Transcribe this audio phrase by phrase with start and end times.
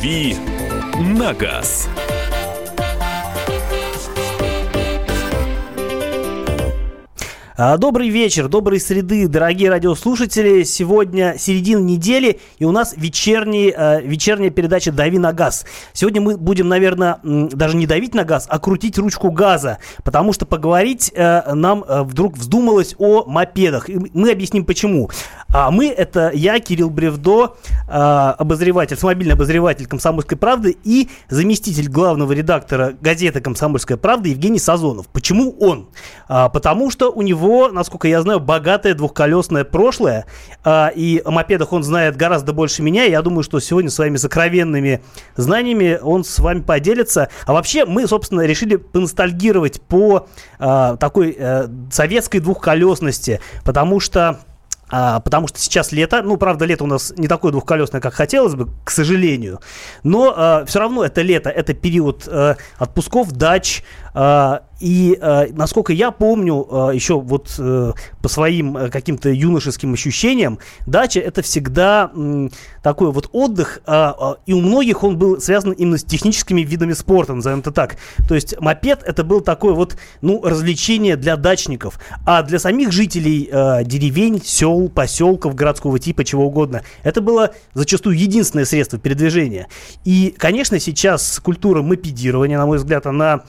[0.00, 0.34] «Дави
[0.98, 1.86] на газ».
[7.60, 10.62] Добрый вечер, доброй среды, дорогие радиослушатели.
[10.62, 15.66] Сегодня середина недели, и у нас вечерний, э, вечерняя передача «Дави на газ».
[15.92, 20.46] Сегодня мы будем, наверное, даже не давить на газ, а крутить ручку газа, потому что
[20.46, 23.90] поговорить э, нам э, вдруг вздумалось о мопедах.
[23.90, 25.10] И мы объясним, почему.
[25.52, 27.56] А мы— это я, Кирилл Бревдо,
[27.88, 35.08] обозреватель, автомобильный обозреватель «Комсомольской правды» и заместитель главного редактора газеты «Комсомольская правда» Евгений Сазонов.
[35.08, 35.90] Почему он?
[36.28, 40.26] А, потому что у него него, насколько я знаю, богатое двухколесное прошлое.
[40.64, 43.04] А, и о мопедах он знает гораздо больше меня.
[43.04, 45.02] Я думаю, что сегодня своими сокровенными
[45.36, 47.28] знаниями он с вами поделится.
[47.46, 50.28] А вообще мы, собственно, решили поностальгировать по
[50.58, 54.40] а, такой а, советской двухколесности, потому что
[54.90, 58.54] а, потому что сейчас лето, ну, правда, лето у нас не такое двухколесное, как хотелось
[58.54, 59.60] бы, к сожалению,
[60.02, 63.84] но а, все равно это лето, это период а, отпусков, дач,
[64.80, 70.58] и э, насколько я помню, э, еще вот э, по своим э, каким-то юношеским ощущениям,
[70.86, 72.10] дача это всегда
[72.82, 73.80] такой вот отдых,
[74.46, 77.96] и у многих он был связан именно с техническими видами спорта, назовем это так.
[78.26, 83.48] То есть мопед это был такое вот, ну, развлечение для дачников, а для самих жителей
[83.50, 89.68] э, деревень, сел, поселков, городского типа, чего угодно, это было зачастую единственное средство передвижения.
[90.04, 93.42] И, конечно, сейчас культура мопедирования, на мой взгляд, она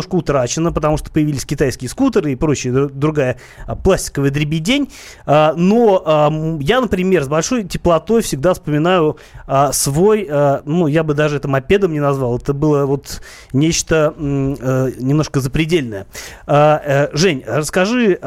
[0.00, 4.88] немножко утрачена, потому что появились китайские скутеры и прочая другая а, пластиковая дребедень.
[5.26, 10.28] А, но я, например, с большой теплотой всегда вспоминаю а, свой,
[10.64, 13.20] ну, я бы даже это мопедом не назвал, это было вот
[13.52, 16.06] нечто э, немножко запредельное.
[16.46, 18.18] Э, Жень, расскажи,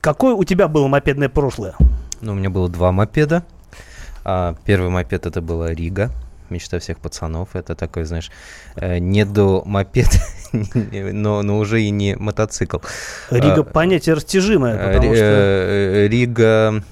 [0.00, 1.74] какое у тебя было мопедное прошлое?
[2.20, 3.44] Ну, у меня было два мопеда.
[4.64, 6.10] Первый мопед это была Рига
[6.50, 7.50] мечта всех пацанов.
[7.54, 8.30] Это такой, знаешь,
[8.76, 10.08] э, не до мопед,
[10.52, 12.78] но, но уже и не мотоцикл.
[13.30, 15.24] Рига а, понятие растяжимое, э, потому что...
[15.24, 16.84] Э, Рига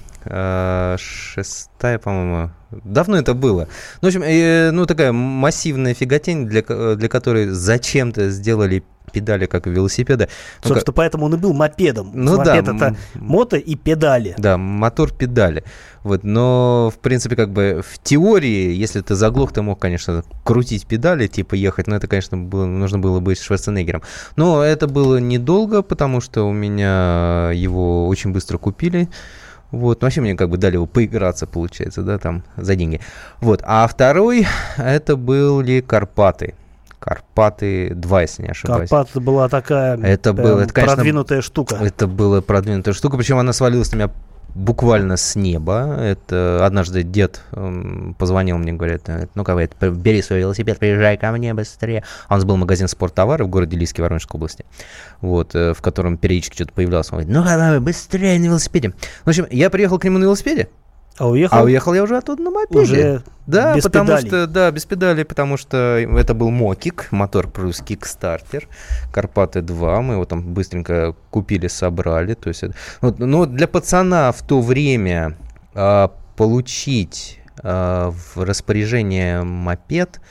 [0.99, 2.51] шестая, по-моему.
[2.83, 3.69] Давно это было.
[4.01, 8.83] Ну, в общем, ну, такая массивная фиготень, для, для которой зачем-то сделали
[9.17, 10.29] педали, как у велосипеда.
[10.61, 12.11] Собственно, ну, поэтому он и был мопедом.
[12.13, 12.71] Ну Мопед да.
[12.71, 14.35] это мото и педали.
[14.37, 15.63] Да, мотор педали.
[16.03, 20.85] Вот, но, в принципе, как бы в теории, если ты заглох, ты мог, конечно, крутить
[20.85, 24.03] педали, типа ехать, но это, конечно, было, нужно было быть Шварценеггером.
[24.35, 29.09] Но это было недолго, потому что у меня его очень быстро купили.
[29.71, 33.01] Вот, ну, вообще мне как бы дали его поиграться, получается, да, там, за деньги.
[33.41, 34.47] Вот, а второй,
[34.77, 36.53] это были Карпаты.
[37.07, 38.89] Карпаты 2, если не ошибаюсь.
[38.89, 41.77] Карпаты была такая это было, это, конечно, продвинутая штука.
[41.79, 44.09] Это была продвинутая штука, причем она свалилась на меня
[44.53, 45.97] буквально с неба.
[46.01, 47.41] Это однажды дед
[48.17, 49.03] позвонил мне, говорит,
[49.35, 52.03] ну говорит, бери свой велосипед, приезжай ко мне быстрее.
[52.27, 54.65] А у нас был магазин спорттовары в городе Лиски, Воронежской области,
[55.21, 57.07] вот, э, в котором периодически что-то появлялось.
[57.11, 58.93] Он говорит, ну давай, быстрее на велосипеде.
[59.23, 60.67] В общем, я приехал к нему на велосипеде,
[61.17, 61.57] а уехал?
[61.57, 62.81] А уехал я уже оттуда на мопеде.
[62.81, 64.27] Уже да, без потому педалей.
[64.27, 68.67] что да, без педалей, потому что это был Мокик, мотор плюс кикстартер,
[69.11, 72.63] Карпаты 2, мы его там быстренько купили, собрали, то есть,
[73.01, 75.37] вот, но для пацана в то время
[75.73, 80.21] а, получить а, в распоряжение мопед,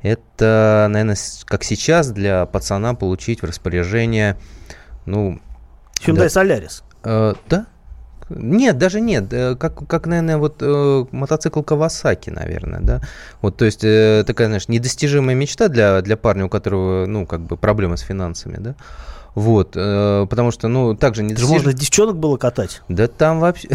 [0.00, 4.36] это, наверное, как сейчас для пацана получить в распоряжение,
[5.06, 5.38] ну...
[6.00, 6.82] Hyundai да, Solaris.
[7.04, 7.66] Э, да,
[8.30, 9.32] нет, даже нет.
[9.32, 13.00] Э, как, как наверное, вот э, мотоцикл Кавасаки, наверное, да.
[13.42, 17.40] Вот, то есть, э, такая, знаешь, недостижимая мечта для, для парня, у которого, ну, как
[17.40, 18.74] бы проблемы с финансами, да.
[19.34, 21.34] Вот, э, потому что, ну, также не...
[21.34, 22.82] Можно девчонок было катать.
[22.88, 23.68] Да там вообще...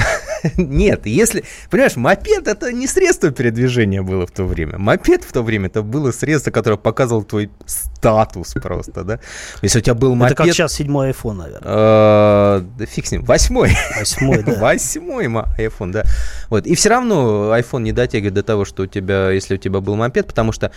[0.58, 1.44] Нет, если...
[1.70, 4.78] Понимаешь, мопед это не средство передвижения было в то время.
[4.78, 9.20] Мопед в то время это было средство, которое показывало твой статус просто, да?
[9.62, 10.34] Если у тебя был мопед...
[10.34, 11.62] Это как сейчас седьмой iPhone, наверное.
[11.64, 13.24] Э, да фиг с ним.
[13.24, 13.72] Восьмой.
[13.98, 14.54] Восьмой, да.
[14.60, 16.04] Восьмой iPhone, да.
[16.50, 16.66] Вот.
[16.66, 19.96] И все равно iPhone не дотягивает до того, что у тебя, если у тебя был
[19.96, 20.72] мопед, потому что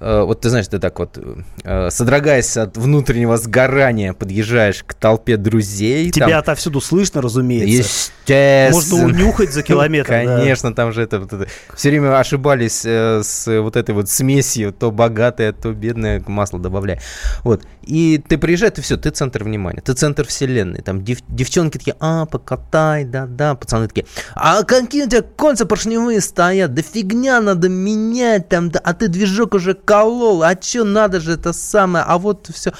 [0.00, 1.18] вот ты знаешь, ты так вот,
[1.64, 6.10] э, содрогаясь от внутреннего сгорания, подъезжаешь к толпе друзей.
[6.10, 6.38] Тебя там...
[6.38, 8.12] отовсюду слышно, разумеется.
[8.28, 9.02] Естественно.
[9.02, 10.08] Можно унюхать за километр.
[10.08, 10.76] Конечно, да.
[10.76, 11.48] там же это, вот это...
[11.74, 17.00] Все время ошибались э, с вот этой вот смесью, то богатое, то бедное масло добавляя.
[17.42, 17.62] Вот.
[17.82, 20.82] И ты приезжаешь, и все, ты центр внимания, ты центр вселенной.
[20.82, 23.54] Там дев, девчонки такие, а, покатай, да-да.
[23.54, 26.74] Пацаны такие, а какие у тебя кольца поршневые стоят?
[26.74, 31.32] Да фигня надо менять там, да, а ты движок уже колол, а что надо же
[31.32, 32.72] это самое, а вот все.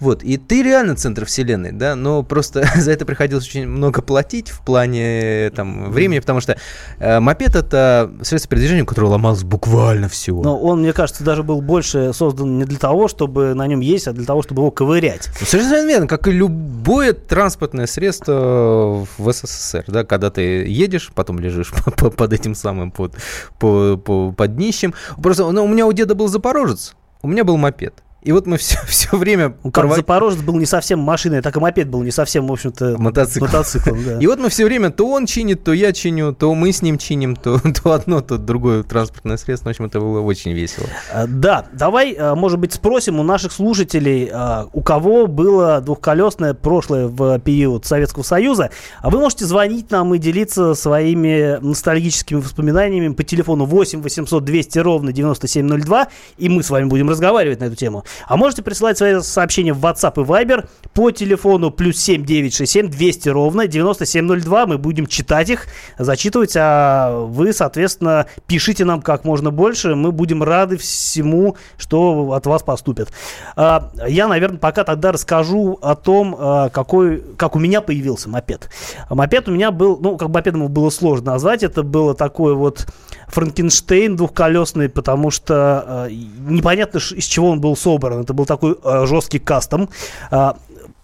[0.00, 4.48] Вот, и ты реально центр вселенной, да, но просто за это приходилось очень много платить
[4.50, 6.56] в плане там времени, потому что
[6.98, 10.42] э, мопед это средство передвижения, которое ломалось буквально всего.
[10.42, 14.08] Но он, мне кажется, даже был больше создан не для того, чтобы на нем ездить,
[14.08, 15.28] а для того, чтобы его ковырять.
[15.40, 21.38] Ну, Совершенно верно, как и любое транспортное средство в СССР, да, когда ты едешь, потом
[21.38, 23.14] лежишь по- по- под этим самым, под,
[23.58, 24.94] по, по- под днищем.
[25.22, 28.02] Просто ну, у меня у деда был Запорожец, у меня был мопед.
[28.22, 29.54] И вот мы все, все время...
[29.64, 32.52] Ну, Как порва- Запорожец был не совсем машиной, так и мопед был не совсем, в
[32.52, 33.46] общем-то, Мотоцикл.
[33.46, 34.04] мотоциклом.
[34.04, 34.18] да.
[34.18, 36.98] И вот мы все время, то он чинит, то я чиню, то мы с ним
[36.98, 39.68] чиним, то, то одно, то другое транспортное средство.
[39.68, 40.86] В общем, это было очень весело.
[41.12, 46.52] А, Да, давай, а, может быть, спросим у наших слушателей, а, у кого было двухколесное
[46.54, 48.70] прошлое в период Советского Союза.
[49.00, 54.78] А вы можете звонить нам и делиться своими ностальгическими воспоминаниями по телефону 8 800 200
[54.80, 58.04] ровно 9702, и мы с вами будем разговаривать на эту тему.
[58.26, 63.28] А можете присылать свои сообщения в WhatsApp и Viber по телефону плюс 7 967 200
[63.28, 64.66] ровно 9702.
[64.66, 65.66] Мы будем читать их,
[65.98, 69.94] зачитывать, а вы, соответственно, пишите нам как можно больше.
[69.94, 73.08] Мы будем рады всему, что от вас поступит.
[73.56, 78.68] А, Я, наверное, пока тогда расскажу о том, а, какой, как у меня появился мопед.
[79.08, 81.62] Мопед у меня был, ну, как мопедом было сложно назвать.
[81.62, 82.86] Это было такое вот
[83.30, 86.12] Франкенштейн двухколесный, потому что э,
[86.48, 88.20] непонятно, из чего он был собран.
[88.20, 89.88] Это был такой э, жесткий кастом.
[90.30, 90.56] А,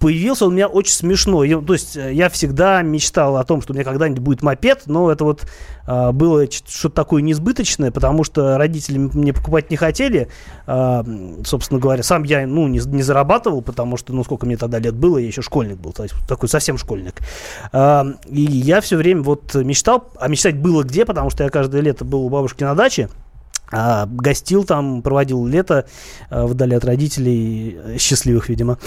[0.07, 1.43] Появился он у меня очень смешно.
[1.43, 4.85] Я- то есть э, я всегда мечтал о том, что у меня когда-нибудь будет мопед,
[4.87, 5.45] но это вот
[5.85, 10.29] а, было что-то такое несбыточное, потому что родители мне покупать не хотели.
[10.69, 14.79] М, собственно говоря, сам я ну, не, не зарабатывал, потому что, ну, сколько мне тогда
[14.79, 17.17] лет было, я еще школьник был, то есть такой совсем школьник.
[17.75, 22.05] И я все время вот мечтал, а мечтать было где, потому что я каждое лето
[22.05, 23.09] был у бабушки на даче,
[23.71, 25.87] а, гостил там, проводил лето
[26.31, 28.79] а, вдали от родителей, э, счастливых, видимо.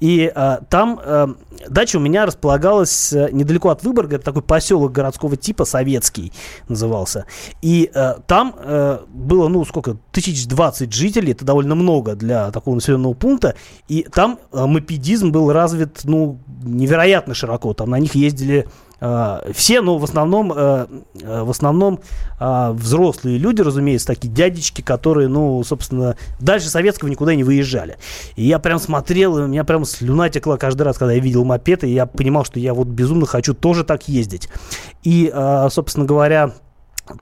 [0.00, 1.34] И а, там а,
[1.68, 6.32] дача у меня располагалась недалеко от Выборга, это такой поселок городского типа, советский
[6.68, 7.26] назывался.
[7.62, 12.74] И э, там э, было, ну, сколько, тысяч двадцать жителей, это довольно много для такого
[12.74, 13.54] населенного пункта,
[13.88, 18.68] и там э, мопедизм был развит, ну, невероятно широко, там на них ездили
[19.00, 20.86] все, но в основном, э,
[21.22, 22.00] э, в основном
[22.40, 27.96] э, взрослые люди, разумеется, такие дядечки, которые, ну, собственно, дальше советского никуда не выезжали.
[28.34, 31.44] И я прям смотрел, и у меня прям слюна текла каждый раз, когда я видел
[31.44, 34.48] мопед, и я понимал, что я вот безумно хочу тоже так ездить.
[35.04, 36.54] И, э, собственно говоря,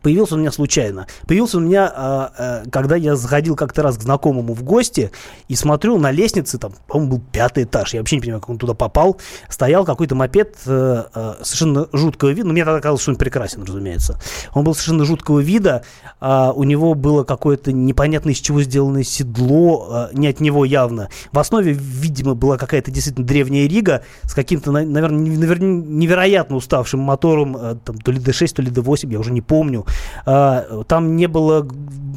[0.03, 1.07] Появился он у меня случайно.
[1.27, 5.11] Появился он у меня, а, а, когда я заходил как-то раз к знакомому в гости
[5.49, 7.95] и смотрю на лестнице, там, по-моему, был пятый этаж.
[7.95, 9.19] Я вообще не понимаю, как он туда попал.
[9.49, 12.47] Стоял какой-то мопед э, э, совершенно жуткого вида.
[12.47, 14.21] Ну, мне тогда казалось, что он прекрасен, разумеется.
[14.55, 15.85] Он был совершенно жуткого вида.
[16.21, 21.09] а у него было какое-то непонятно из чего сделанное седло, не от него явно.
[21.33, 27.77] В основе, видимо, была какая-то действительно древняя Рига с каким-то, наверное, невероятно уставшим мотором, э,
[27.85, 29.76] там, то ли D6, то ли D8, я уже не помню.
[30.25, 31.67] А, Там не было,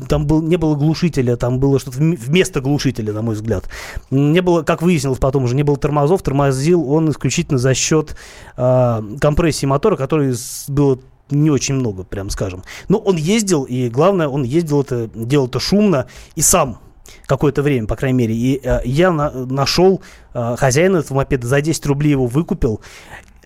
[0.08, 3.70] там был, не было глушителя, там было что-то вм- вместо глушителя, на мой взгляд.
[4.12, 8.16] Не было, как выяснилось потом уже, не было тормозов, тормозил он исключительно за счет
[8.56, 10.34] а, компрессии мотора, который
[10.68, 12.64] было не очень много, прям скажем.
[12.88, 16.80] Но он ездил, и главное, он ездил это, делал это шумно и сам
[17.26, 18.36] какое-то время, по крайней мере.
[18.36, 20.02] И э, я на- нашел
[20.34, 22.82] э, хозяина этого мопеда, за 10 рублей его выкупил.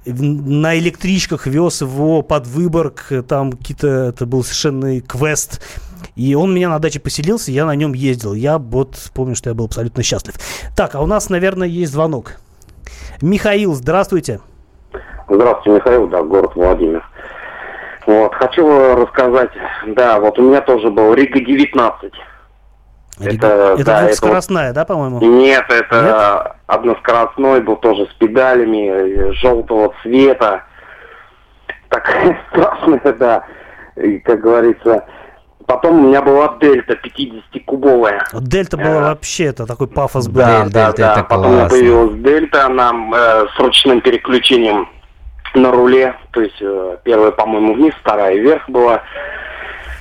[0.05, 5.61] На электричках вез его под Выборг, э, там какие-то, это был совершенно квест.
[6.15, 8.33] И он меня на даче поселился, я на нем ездил.
[8.33, 10.35] Я вот помню, что я был абсолютно счастлив.
[10.75, 12.33] Так, а у нас, наверное, есть звонок.
[13.21, 14.41] Михаил, здравствуйте.
[15.29, 17.03] Здравствуйте, Михаил, да, город Владимир.
[18.05, 19.51] Вот, хочу рассказать,
[19.87, 22.11] да, вот у меня тоже был Рига 19.
[23.19, 25.19] Это, это да, это двухскоростная, да, по-моему?
[25.21, 30.63] Нет, это односкоростной был тоже с педалями желтого цвета.
[31.89, 33.43] Такая страшная, да.
[33.97, 35.05] И, как говорится,
[35.67, 38.21] потом у меня была Дельта 50-кубовая.
[38.33, 40.41] Вот Дельта была Э, вообще, это такой пафос был.
[40.41, 41.11] Да, Дель- да, Дельта да.
[41.13, 41.77] это Потом у меня классно.
[41.77, 44.89] появилась Дельта, она э, с ручным переключением
[45.53, 46.15] на руле.
[46.31, 49.03] То есть э, первая, по-моему, вниз, вторая вверх была.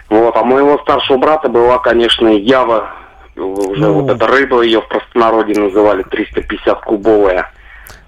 [0.09, 2.90] Вот, а моего старшего брата была, конечно, Ява.
[3.37, 4.01] Уже Ну.
[4.03, 7.47] вот эта рыба ее в простонародье называли 350-кубовая.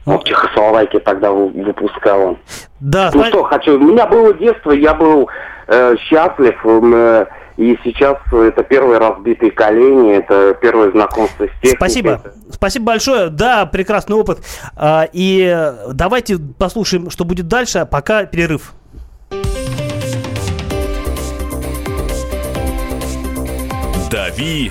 [0.07, 0.13] Ну.
[0.15, 2.39] Вот в Чехословакии тогда вы- выпускал он.
[2.81, 3.77] Да, Ну что, хочу.
[3.77, 5.29] У меня было детство, я был
[5.67, 6.55] э, счастлив.
[6.65, 7.27] э,
[7.57, 11.77] и сейчас это первые разбитые колени, это первое знакомство с техникой.
[11.77, 12.21] Спасибо.
[12.51, 13.29] Спасибо большое.
[13.31, 14.41] Да, прекрасный опыт.
[14.77, 17.79] А, И давайте послушаем, что будет дальше.
[17.79, 18.75] а Пока перерыв.
[24.11, 24.71] «Дави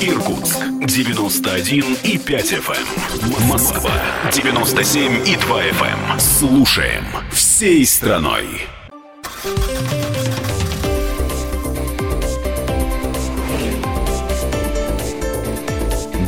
[0.00, 3.48] Иркутск 91 и 5 FM.
[3.48, 3.92] Москва
[4.32, 6.18] 97 и 2 FM.
[6.18, 8.46] Слушаем всей страной.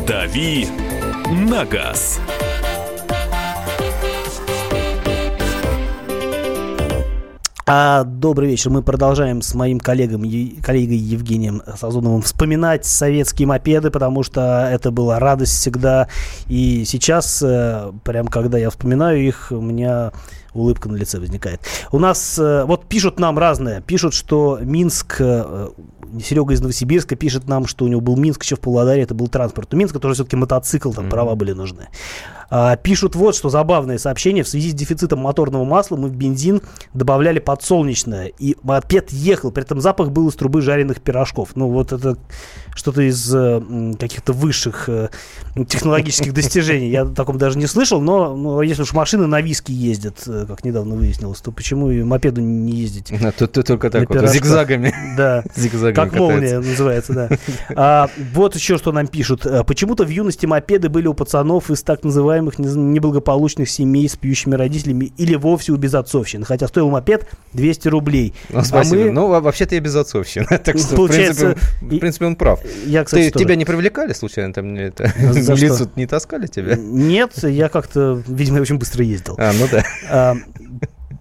[0.07, 0.69] «Дави
[1.31, 2.21] на газ».
[7.65, 8.71] А, добрый вечер.
[8.71, 15.21] Мы продолжаем с моим коллегом, коллегой Евгением Сазоновым вспоминать советские мопеды, потому что это была
[15.21, 16.09] радость всегда.
[16.49, 20.11] И сейчас, э, прям когда я вспоминаю их, у меня
[20.55, 21.61] улыбка на лице возникает.
[21.93, 23.81] У нас, э, вот пишут нам разное.
[23.81, 25.69] Пишут, что Минск, э,
[26.21, 29.29] Серега из Новосибирска пишет нам, что у него был Минск еще в Павлодаре, это был
[29.29, 29.73] транспорт.
[29.73, 31.89] У Минска тоже все-таки мотоцикл, там права были нужны.
[32.51, 34.45] А, пишут вот, что забавное сообщение.
[34.45, 36.63] В связи с дефицитом моторного масла мы в бензин
[36.95, 38.33] добавляли подсолнечное.
[38.39, 39.51] И мопед ехал.
[39.51, 41.51] При этом запах был из трубы жареных пирожков.
[41.55, 42.17] Ну, вот это
[42.75, 45.09] что-то из э, каких-то высших э,
[45.69, 46.91] технологических достижений.
[46.91, 48.01] Я о таком даже не слышал.
[48.01, 52.03] Но, но если уж машины на виски ездят, э, как недавно выяснилось, то почему и
[52.03, 53.13] мопеду не ездить?
[53.13, 54.95] А Тут, тут только так вот, зигзагами.
[55.17, 55.45] Да.
[55.57, 57.29] Зигзагами Как молния называется, да.
[57.75, 59.47] А, вот еще что нам пишут.
[59.47, 64.17] А, Почему-то в юности мопеды были у пацанов из так называемых нез- неблагополучных семей с
[64.17, 66.45] пьющими родителями или вовсе у безотцовщин.
[66.45, 68.35] Хотя стоил мопед 200 рублей.
[68.51, 69.03] Ну, спасибо.
[69.03, 70.47] А мы- Ну, во- вообще-то я безотцовщина.
[70.65, 72.61] Так что, в Получается, принципе, в принципе, он прав.
[72.87, 73.45] Я, кстати, Ты, тоже.
[73.45, 75.91] тебя не привлекали случайно там не это, За в что?
[75.97, 76.77] не таскали тебя?
[76.77, 79.35] Нет, я как-то, видимо, я очень быстро ездил.
[79.39, 80.37] А, ну да.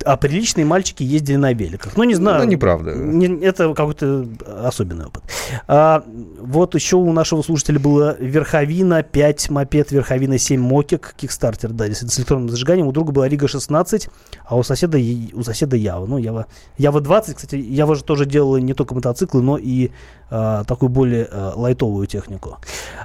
[0.03, 1.97] А, приличные мальчики ездили на великах.
[1.97, 2.43] Ну, не знаю.
[2.43, 2.93] Ну, неправда.
[2.93, 4.25] Не- это какой-то
[4.63, 5.23] особенный опыт.
[5.67, 6.03] А,
[6.39, 12.19] вот еще у нашего слушателя было Верховина 5 мопед, Верховина 7 мокик, кикстартер, да, с
[12.19, 12.87] электронным зажиганием.
[12.87, 14.09] У друга была Рига 16,
[14.45, 14.97] а у соседа,
[15.33, 16.05] у соседа Ява.
[16.05, 19.91] Ну, Ява, Ява 20, кстати, Ява же тоже делала не только мотоциклы, но и
[20.31, 22.57] а, такую более а, лайтовую технику.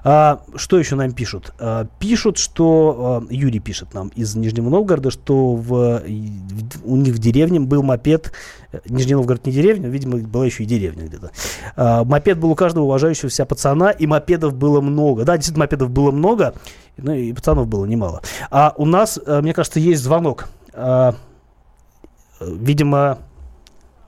[0.05, 1.53] А, что еще нам пишут?
[1.59, 6.03] А, пишут, что Юрий пишет нам из Нижнего Новгорода, что в,
[6.85, 8.33] у них в деревне был мопед.
[8.73, 12.05] э, Нижний Новгород не деревня, видимо, была еще и деревня где-то.
[12.05, 15.25] Мопед был у каждого уважающего себя пацана, и мопедов было много.
[15.25, 16.55] Да, действительно, мопедов было много,
[16.97, 18.23] ну и пацанов было немало.
[18.51, 20.49] А у нас, э, мне кажется, есть звонок.
[20.73, 21.13] Э,
[22.41, 23.19] видимо,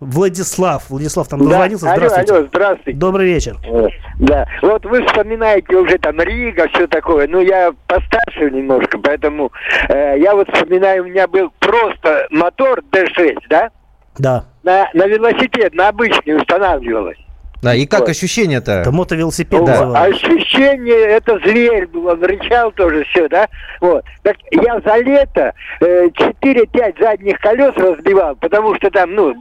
[0.00, 0.82] Владислав.
[0.90, 1.84] Владислав там дозвонился.
[1.86, 2.34] Да, алло, Здравствуйте.
[2.34, 2.98] алло, здравствуйте.
[2.98, 3.56] Добрый вечер.
[3.64, 3.86] Э,
[4.18, 7.26] Да, вот вы вспоминаете уже там Рига, все такое.
[7.28, 9.50] Ну, я постарше немножко, поэтому
[9.88, 13.70] э, я вот вспоминаю, у меня был просто мотор D6, да?
[14.18, 14.44] Да.
[14.62, 17.18] На, на велосипед, на обычный устанавливалось.
[17.60, 18.10] Да, и как Вот.
[18.10, 18.70] ощущение-то?
[18.70, 19.68] Это мотовелосипед Вот.
[19.68, 20.26] называется.
[20.26, 23.48] Ощущение, это зверь был, он рычал тоже все, да?
[23.80, 24.04] Вот.
[24.22, 26.06] Так я за лето э,
[26.40, 29.34] 4-5 задних колес разбивал, потому что там, ну,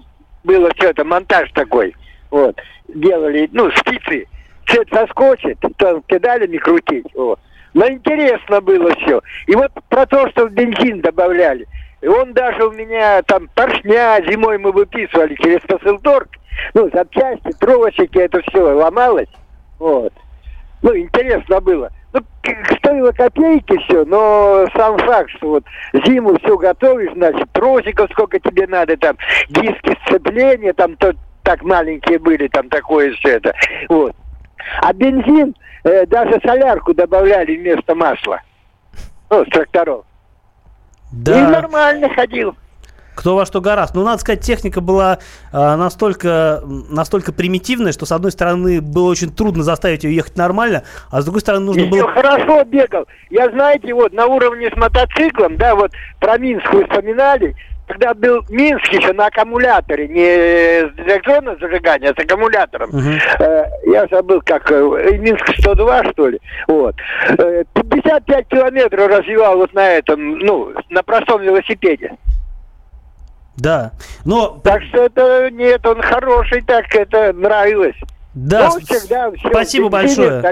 [0.48, 1.94] было все это, монтаж такой.
[2.32, 2.60] Вот.
[2.88, 4.26] Делали, ну, спицы.
[4.66, 7.06] Цвет соскочит, то педалями крутить.
[7.14, 7.40] Вот.
[7.74, 9.22] Но интересно было все.
[9.46, 11.68] И вот про то, что в бензин добавляли.
[12.02, 16.30] И он даже у меня там поршня зимой мы выписывали через посылторг.
[16.74, 19.30] Ну, запчасти, тросики, это все ломалось.
[19.80, 20.14] Вот.
[20.82, 21.92] Ну, интересно было.
[22.14, 22.22] Ну,
[22.78, 25.64] стоило копейки все, но сам факт, что вот
[26.06, 29.18] зиму все готовишь, значит, тросиков сколько тебе надо, там,
[29.50, 33.54] диски сцепления, там, то, так маленькие были, там, такое все это.
[33.90, 34.16] Вот.
[34.82, 38.42] А бензин, э, даже солярку добавляли вместо масла.
[39.30, 40.06] Ну, с тракторов.
[41.12, 41.50] И Да.
[41.50, 42.56] нормально ходил.
[43.18, 43.96] Кто во что гораст.
[43.96, 45.18] Ну, надо сказать, техника была
[45.52, 50.84] а, настолько, настолько примитивная, что, с одной стороны, было очень трудно заставить ее ехать нормально,
[51.10, 52.12] а с другой стороны, нужно Еще было...
[52.12, 53.08] хорошо бегал.
[53.32, 57.56] Я, знаете, вот на уровне с мотоциклом, да, вот про Минск вы вспоминали,
[57.88, 62.92] когда был Минск еще на аккумуляторе, не с электронного зажигания, а с аккумулятором.
[63.40, 66.96] Э, я забыл, как, э, Минск 102, что ли, вот.
[67.30, 72.12] Э, 55 километров развивал вот на этом, ну, на простом велосипеде.
[73.58, 73.92] Да.
[74.26, 77.96] Но, Так что это, нет, он хороший, так это нравилось.
[78.34, 80.44] да, Ну, всегда всё, спасибо большое.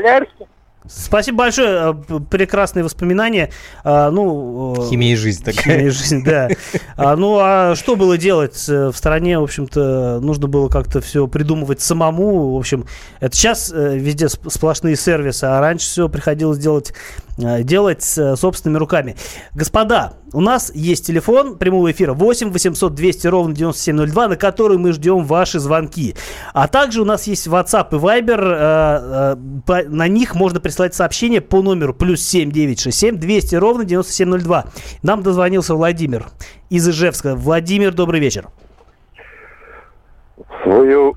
[0.88, 1.68] Спасибо большое.
[1.90, 3.50] э, п- Прекрасные воспоминания.
[3.84, 5.64] А, ну, э, Химия и жизнь такая.
[5.64, 6.48] Химия и жизнь, да.
[6.96, 9.40] А, ну, а что было делать э, в стране?
[9.40, 12.54] В общем-то, нужно было как-то все придумывать самому.
[12.54, 12.86] В общем,
[13.20, 16.94] это сейчас везде сп- сплошные сервисы, а раньше все приходилось делать
[17.38, 19.15] делать э, собственными руками.
[19.54, 24.94] Господа, у нас есть телефон прямого эфира 8 800 200 ровно 9702, на который мы
[24.94, 26.15] ждем ваши звонки.
[26.54, 29.36] А также у нас есть WhatsApp и Viber.
[29.68, 34.65] э, э, на них можно присылать сообщение по номеру плюс 7967 200 ровно 9702.
[35.04, 36.27] Нам дозвонился Владимир
[36.70, 37.36] из Ижевска.
[37.36, 38.48] Владимир, добрый вечер.
[40.63, 41.13] Свое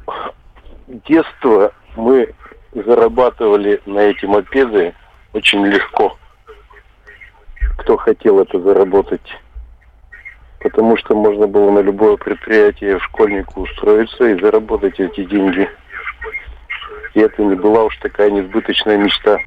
[1.09, 2.35] детство мы
[2.75, 4.95] зарабатывали на эти мопеды
[5.33, 6.17] очень легко.
[7.79, 9.21] Кто хотел это заработать.
[10.61, 15.69] Потому что можно было на любое предприятие школьнику устроиться и заработать эти деньги.
[17.15, 19.39] И это не была уж такая несбыточная мечта.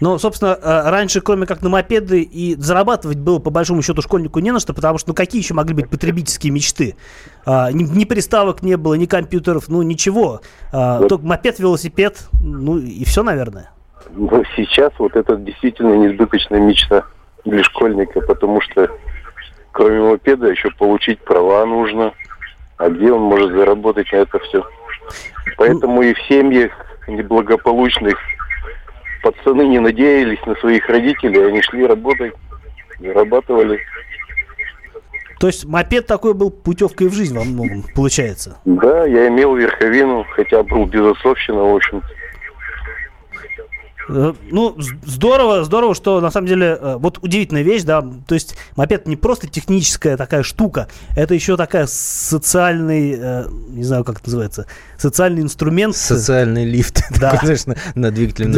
[0.00, 4.40] Но, собственно, э, раньше, кроме как на мопеды, и зарабатывать было, по большому счету, школьнику
[4.40, 6.96] не на что, потому что, ну, какие еще могли быть потребительские мечты?
[7.44, 10.40] А, ни, ни приставок не было, ни компьютеров, ну, ничего.
[10.72, 11.08] А, Вот.
[11.08, 13.70] Только мопед, велосипед, ну, и все, наверное.
[14.10, 17.04] Но сейчас вот это действительно несбыточная мечта
[17.44, 18.90] для школьника, потому что
[19.72, 22.12] кроме мопеда еще получить права нужно.
[22.76, 24.64] А где он может заработать на это все?
[25.58, 26.72] Поэтому и в семьях
[27.06, 28.16] неблагополучных
[29.22, 32.32] пацаны не надеялись на своих родителей, они шли работать,
[32.98, 33.80] зарабатывали.
[35.38, 38.58] То есть мопед такой был путевкой в жизнь во многом, получается.
[38.64, 42.02] Да, я имел верховину, хотя был безотцовщина, в общем.
[44.08, 48.56] Э, Ну, здорово, здорово, что на самом деле, э, вот удивительная вещь, да, то есть
[48.76, 54.28] мопед не просто техническая такая штука, это еще такая социальный, э, не знаю, как это
[54.28, 54.66] называется,
[54.98, 55.96] социальный инструмент.
[55.96, 57.32] Социальный лифт, Да.
[57.32, 58.48] такой, знаешь, на, на двигателе.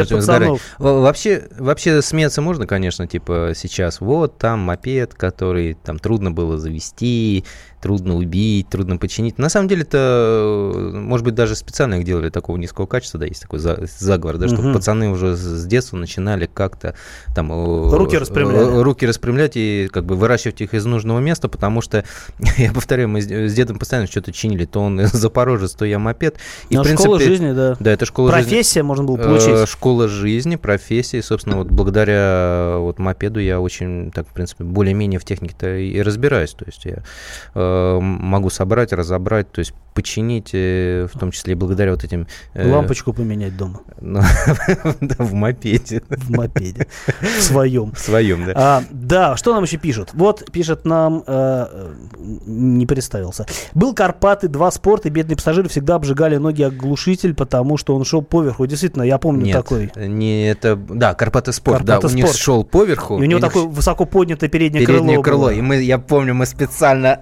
[0.79, 6.59] Во- Вообще, вообще смеяться можно, конечно, типа сейчас, вот там мопед, который там трудно было
[6.59, 7.45] завести,
[7.83, 9.39] трудно убить, трудно починить.
[9.39, 9.99] На самом деле это,
[10.75, 14.39] э, может быть, даже специально их делали такого низкого качества, да, есть такой за- заговор,
[14.39, 14.73] да, чтобы Мгм.
[14.75, 16.95] пацаны уже с детства начинали как-то
[17.35, 17.51] там...
[17.53, 18.79] э, Руки распрямляли.
[18.79, 22.05] э, Руки распрямлять и как бы выращивать их из нужного места, потому что,
[22.57, 26.37] я повторяю, мы с дедом постоянно что-то чинили, то он запорожец, то я мопед.
[26.71, 27.77] И, Ну, в школа принципе, жизни, да.
[27.81, 28.43] Да, это школа жизни.
[28.49, 29.69] Профессия можно было получить.
[29.69, 35.25] Школа жизни, профессии, собственно, вот благодаря вот мопеду я очень, так, в принципе, более-менее в
[35.25, 36.53] технике-то и разбираюсь.
[36.53, 37.03] То есть я
[38.01, 42.27] могу собрать, разобрать, то есть починить, э, в том числе и благодаря вот этим...
[42.55, 46.03] э, Лампочку поменять дома в мопеде.
[46.09, 46.87] в мопеде,
[47.21, 47.93] в своем.
[47.93, 48.53] В своем, да.
[48.57, 50.11] А, да, что нам еще пишут?
[50.15, 51.95] Вот пишет нам, э, э,
[52.47, 53.47] не представился.
[53.75, 58.05] Был Карпаты, два спорта, и бедные пассажиры всегда обжигали ноги о глушитель, потому что он
[58.05, 58.67] шел поверху.
[58.67, 59.91] Действительно, я помню такой.
[59.97, 63.19] не это, да, Карпаты спорт, да, у них шел поверху.
[63.19, 65.23] И у него такое высоко поднятое переднее, переднее крыло.
[65.23, 65.43] крыло.
[65.43, 65.51] было.
[65.51, 67.21] И мы, я помню, мы специально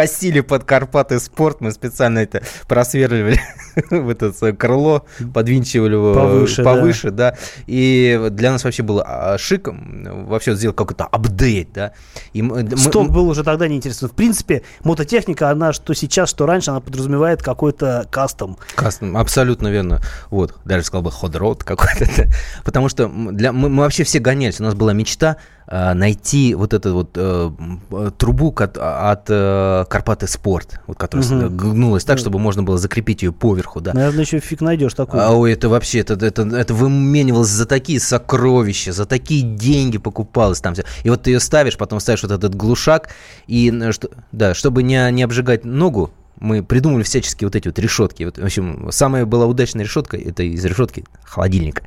[0.00, 3.38] косили под Карпаты спорт, мы специально это просверливали
[3.90, 7.36] в это крыло, подвинчивали его Повыше, повыше да.
[7.66, 11.92] И для нас вообще было а, шиком вообще сделать какой-то апдейт, да.
[12.32, 14.08] И мы, мы- Сток был уже тогда неинтересно.
[14.08, 18.56] В принципе, мототехника, она что сейчас, что раньше, она подразумевает какой-то кастом.
[18.76, 20.00] Кастом, абсолютно верно.
[20.30, 22.06] Вот, даже сказал бы ходрот какой-то.
[22.16, 22.24] да.
[22.64, 24.60] Потому что для, мы, мы вообще все гонялись.
[24.60, 27.50] У нас была мечта найти вот эту вот э,
[27.92, 31.56] э, трубу от, от э, Карпаты Спорт, вот, которая Мгм.
[31.56, 33.92] гнулась так, чтобы можно было закрепить ее поверху, да.
[33.92, 35.22] Наверное, еще фиг найдешь такую.
[35.22, 40.60] А ой, это вообще, это, это, это выменивалось за такие сокровища, за такие деньги покупалось
[40.60, 40.84] там все.
[41.04, 43.10] И вот ты ее ставишь, потом ставишь вот этот глушак,
[43.46, 43.90] и, э,
[44.32, 48.24] да, чтобы не, не обжигать ногу, мы придумали всяческие вот эти вот решетки.
[48.24, 51.82] Вот, в общем, самая была удачная решетка, это из решетки холодильника.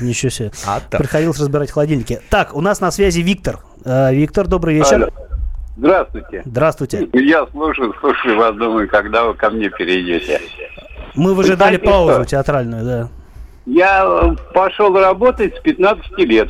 [0.00, 0.50] Ничего себе.
[0.66, 2.20] А Приходилось разбирать холодильники.
[2.30, 3.60] Так, у нас на связи Виктор.
[3.84, 4.94] Э, Виктор, добрый вечер.
[4.94, 5.08] Алло.
[5.76, 6.42] Здравствуйте.
[6.44, 7.08] Здравствуйте.
[7.12, 10.40] Я слушаю, слушаю вас, думаю, когда вы ко мне перейдете.
[11.14, 12.24] Мы выжидали знаете паузу что?
[12.24, 13.08] театральную, да.
[13.66, 16.48] Я пошел работать с 15 лет.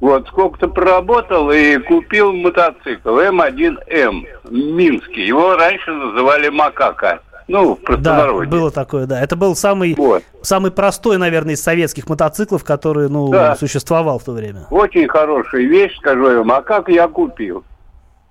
[0.00, 5.26] Вот, сколько-то проработал и купил мотоцикл М1М, Минский.
[5.26, 7.20] Его раньше называли Макака.
[7.48, 8.50] Ну, в Да, простонародье.
[8.50, 9.20] было такое, да.
[9.20, 10.22] Это был самый, Вот.
[10.40, 13.56] самый простой, наверное, из советских мотоциклов, который, ну, Да.
[13.56, 14.66] существовал в то время.
[14.70, 16.52] Очень хорошая вещь, скажу я вам.
[16.52, 17.64] А как я купил?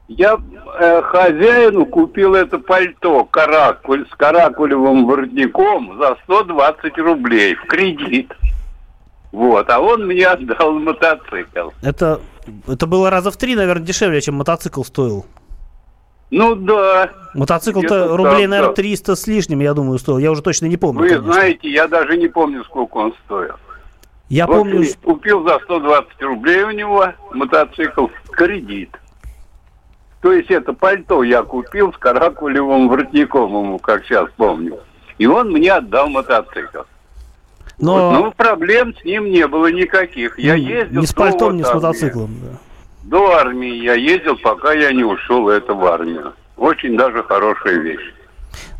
[0.07, 0.37] Я
[0.79, 8.31] э, хозяину купил это пальто каракуль, с каракулевым воротником за 120 рублей в кредит.
[9.31, 11.69] Вот, а он мне отдал мотоцикл.
[11.81, 12.19] Это,
[12.67, 15.25] это было раза в три, наверное, дешевле, чем мотоцикл стоил.
[16.31, 18.73] Ну да, Мотоцикл-то рублей, так, наверное, да.
[18.73, 20.19] 300 с лишним, я думаю, стоил.
[20.19, 21.01] Я уже точно не помню.
[21.01, 21.33] вы конечно.
[21.33, 23.55] знаете, я даже не помню, сколько он стоил.
[24.29, 28.95] Я Вот помню, купил за 120 рублей у него мотоцикл в кредит.
[30.21, 34.79] То есть это пальто я купил с каракулевым воротником ему, как сейчас помню.
[35.17, 36.81] И он мне отдал мотоцикл.
[37.79, 40.37] Но Вот, ну, проблем с ним не было никаких.
[40.37, 41.81] Я ездил ни с пальтом, ни с армии.
[41.81, 42.35] мотоциклом.
[42.41, 42.57] да.
[43.03, 46.33] До армии я ездил, пока я не ушел это в армию.
[46.57, 48.13] Очень даже хорошая вещь.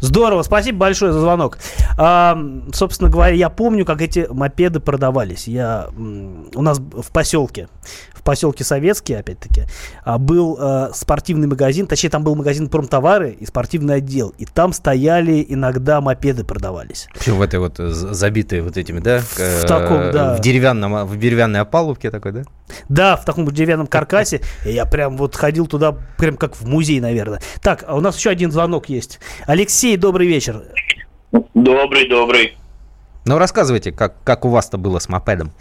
[0.01, 1.57] Здорово, спасибо большое за звонок.
[1.97, 2.37] А,
[2.73, 5.47] собственно говоря, я помню, как эти мопеды продавались.
[5.47, 7.67] Я у нас в поселке,
[8.19, 9.63] в поселке Советский, опять-таки,
[10.03, 14.73] а, был э, спортивный магазин, точнее, там был магазин промтовары и спортивный отдел, и там
[14.73, 17.07] стояли иногда мопеды продавались.
[17.13, 19.19] Причем в этой вот э, забитой вот этими, да?
[19.19, 20.35] В таком, да.
[20.35, 22.43] В деревянном, в деревянной опалубке такой, да?
[22.89, 24.41] Да, в таком деревянном каркасе.
[24.65, 27.41] И я прям вот ходил туда, прям как в музей, наверное.
[27.61, 29.19] Так, а у нас еще один звонок есть.
[29.45, 30.63] Алексей, добрый вечер.
[31.53, 32.57] Добрый, добрый.
[33.25, 35.51] Ну, рассказывайте, как, как у вас-то было с мопедом.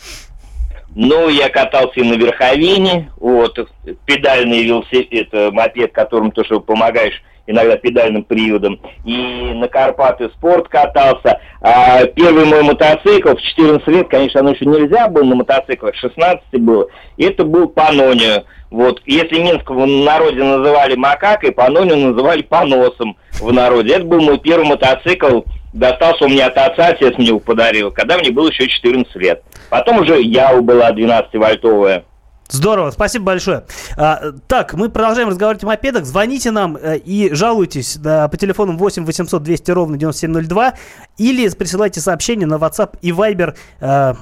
[0.94, 3.58] Ну, я катался и на верховине, вот,
[4.04, 10.68] педальный велосипед, это мопед, которым то, что помогаешь иногда педальным приводом, и на Карпаты спорт
[10.68, 11.40] катался.
[11.60, 16.42] А первый мой мотоцикл в 14 лет, конечно, оно еще нельзя было на мотоциклах, 16
[16.60, 18.44] было, это был Панонио.
[18.70, 23.94] Вот, если Минск в народе называли макакой, Панонио называли поносом в народе.
[23.94, 25.40] Это был мой первый мотоцикл,
[25.72, 29.42] достался у меня от отца, отец мне его подарил, когда мне было еще 14 лет.
[29.70, 32.04] Потом уже Яу была 12-вольтовая.
[32.50, 33.64] Здорово, спасибо большое.
[33.96, 36.06] А, так, мы продолжаем разговаривать о мопедах.
[36.06, 40.74] Звоните нам э, и жалуйтесь да, по телефону 8 800 200 ровно 9702
[41.18, 43.54] или присылайте сообщение на WhatsApp и Viber.
[43.80, 44.14] э,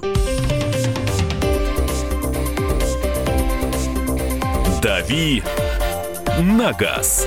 [4.82, 5.42] «Дави
[6.40, 7.26] на газ».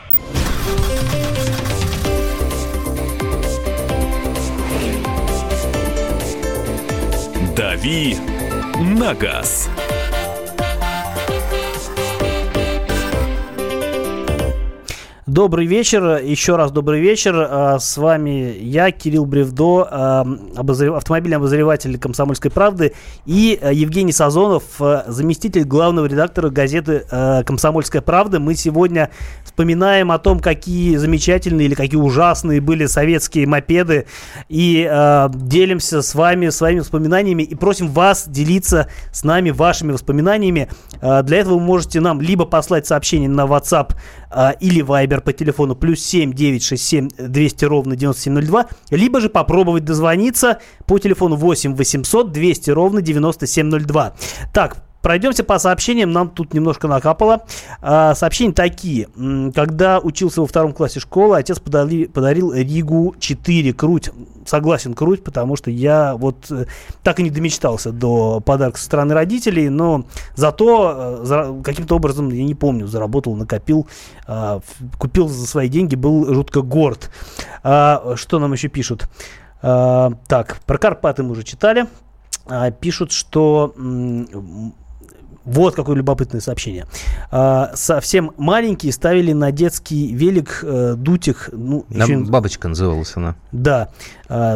[7.81, 8.15] «Дави
[8.79, 9.67] на газ».
[15.31, 17.33] Добрый вечер, еще раз добрый вечер.
[17.49, 19.87] А, С вами я, Кирилл Бревдо,
[20.57, 22.91] обозрев- автомобильный обозреватель «Комсомольской правды»
[23.25, 28.41] и а, Евгений Сазонов, а, заместитель главного редактора газеты а, «Комсомольская правда».
[28.41, 29.09] Мы сегодня
[29.45, 34.07] вспоминаем о том, какие замечательные или какие ужасные были советские мопеды
[34.49, 34.83] и
[35.33, 40.67] делимся с вами своими воспоминаниями и просим вас делиться с нами вашими воспоминаниями.
[40.99, 43.93] Для этого вы можете нам либо послать сообщение на WhatsApp
[44.31, 50.59] а, или Viber по телефону плюс 7 967 200 ровно 9702, либо же попробовать дозвониться
[50.85, 54.13] по телефону 8 800 200 ровно 9702.
[54.53, 57.43] Так, Пройдемся по сообщениям, нам тут немножко накапало.
[57.81, 59.07] А, сообщения такие.
[59.53, 64.11] Когда учился во втором классе школы, отец подали- подарил Ригу 4 круть.
[64.45, 66.65] Согласен, круть, потому что я вот э,
[67.03, 72.43] так и не домечтался до подарка со стороны родителей, но зато э, каким-то образом, я
[72.43, 73.87] не помню, заработал, накопил,
[74.27, 74.61] а,
[74.97, 77.11] купил за свои деньги, был жутко горд.
[77.63, 79.07] А, что нам еще пишут?
[79.61, 81.85] Так, про Карпаты мы уже читали.
[82.79, 83.75] Пишут, что
[85.45, 86.85] вот какое любопытное сообщение.
[87.31, 91.49] А, совсем маленькие ставили на детский велик э, дутик.
[91.51, 93.35] Ну, Нам еще- бабочка называлась она.
[93.51, 93.89] да,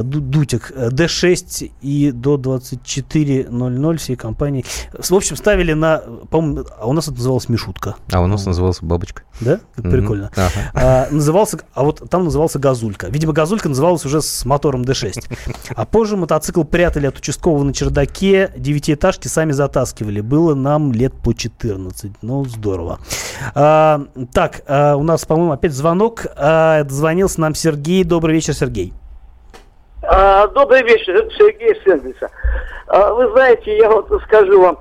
[0.03, 4.65] дутик э, D6 и до 24.00 всей компании.
[4.97, 7.95] В общем, ставили на, по-моему, а у нас это называлось Мишутка.
[8.11, 9.23] А у нас называлась бабочка.
[9.41, 9.59] Да?
[9.75, 9.91] Как Мгм.
[9.91, 10.31] Прикольно.
[10.35, 10.71] Ага.
[10.73, 13.07] А, назывался, а вот там назывался Газулька.
[13.07, 15.25] Видимо, Газулька называлась уже с мотором D6.
[15.75, 20.21] А позже мотоцикл прятали от участкового на чердаке, девятиэтажки сами затаскивали.
[20.21, 22.11] Было нам лет по 14.
[22.21, 22.99] Ну, здорово.
[23.53, 26.25] А, так, а, у нас, по-моему, опять звонок.
[26.35, 28.03] А, дозвонился нам Сергей.
[28.03, 28.93] Добрый вечер, Сергей.
[30.07, 32.29] А, добрый вечер, это Сергей Сендлиса.
[32.87, 34.77] А, вы знаете, я вот скажу вам,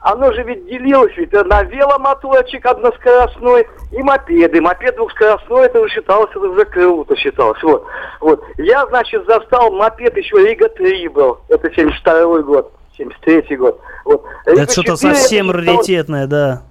[0.00, 4.60] оно же ведь делилось ведь на веломоторчик односкоростной и мопеды.
[4.60, 7.62] Мопед двухскоростной, это уже считалось, это уже круто считалось.
[7.62, 7.84] Вот.
[8.20, 8.42] вот.
[8.58, 11.38] Я, значит, застал мопед еще Рига-3 был.
[11.48, 13.80] Это 72 год, 73 год.
[14.04, 14.24] Вот.
[14.44, 16.62] Это Рига что-то 4 совсем это раритетное, да.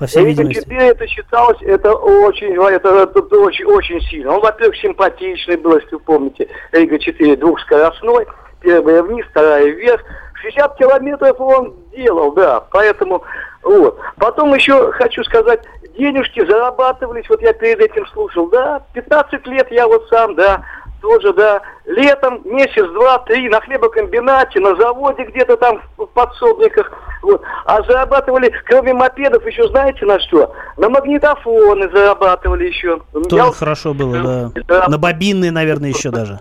[0.00, 0.60] По всей видимости.
[0.62, 4.32] 4 это считалось, это очень, это, это- это очень, очень сильно.
[4.32, 6.48] Он, во-первых, симпатичный был, если вы помните.
[6.72, 8.26] Рига 4 двухскоростной,
[8.60, 10.02] первая вниз, вторая вверх.
[10.42, 13.22] 60 километров он делал, да, поэтому
[13.62, 13.98] вот.
[14.16, 15.60] Потом еще хочу сказать,
[15.98, 20.62] денежки зарабатывались, вот я перед этим слушал, да, 15 лет я вот сам, да,
[21.00, 21.60] тоже, да.
[21.86, 26.90] Летом месяц, два, три на хлебокомбинате, на заводе где-то там в подсобниках.
[27.22, 27.42] Вот.
[27.64, 30.54] А зарабатывали, кроме мопедов, еще знаете на что?
[30.76, 33.00] На магнитофоны зарабатывали еще.
[33.12, 34.62] Тоже Я хорошо было, да.
[34.68, 34.88] Да.
[34.88, 36.40] На бобинные, наверное, еще даже.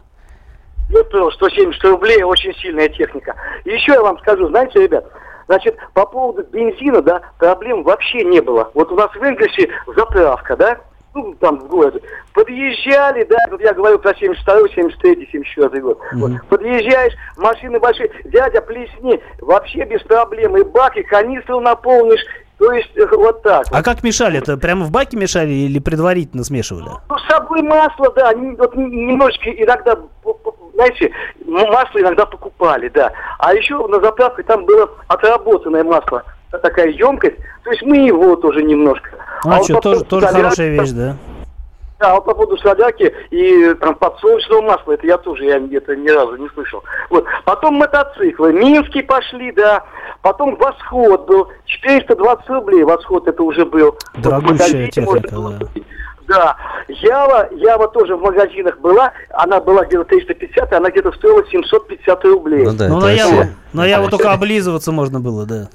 [0.89, 3.36] Ну, то 170 рублей, очень сильная техника.
[3.63, 5.06] Еще я вам скажу, знаете, ребят,
[5.45, 8.72] значит, по поводу бензина, да, проблем вообще не было.
[8.74, 10.80] Вот у нас в Энгельсе заправка, да,
[11.13, 12.02] ну, там в городе.
[12.34, 16.00] Подъезжали, да, вот я говорю про 72 73 74 год.
[16.13, 16.32] Вот.
[16.50, 20.58] Подъезжаешь, машины большие, дядя, плесни, вообще без проблем.
[20.58, 22.22] И бак, и канистру наполнишь.
[22.58, 23.65] То есть, э, вот так.
[23.72, 24.38] А как мешали?
[24.39, 26.89] Это прямо в баке мешали или предварительно смешивали?
[27.10, 29.98] Ну, с собой масло, да, не- вот немножечко иногда,
[30.74, 31.10] знаете,
[31.45, 33.13] масло иногда покупали, да.
[33.39, 36.24] А еще на заправке там было отработанное масло,
[36.58, 39.10] такая емкость, то есть мы его тоже немножко.
[39.44, 41.16] А, вот что, по тоже, тоже солярки, хорошая вещь, да?
[42.00, 46.08] Да, вот по поводу солярки и там подсолнечного масла, это я тоже я это ни
[46.10, 46.82] разу не слышал.
[47.10, 47.26] Вот.
[47.44, 49.84] Потом мотоциклы, Минский пошли, да.
[50.22, 53.98] Потом Восход был, 420 рублей Восход это уже был.
[54.14, 55.68] Вот Дорогущая магазине техника, да.
[56.30, 56.58] Да,
[56.88, 62.66] Ява, Ява тоже в магазинах была, она была где-то 350, она где-то стоила 750 рублей.
[62.66, 65.70] Ну да, Ну, на Яву, на Яву только облизываться можно было, да.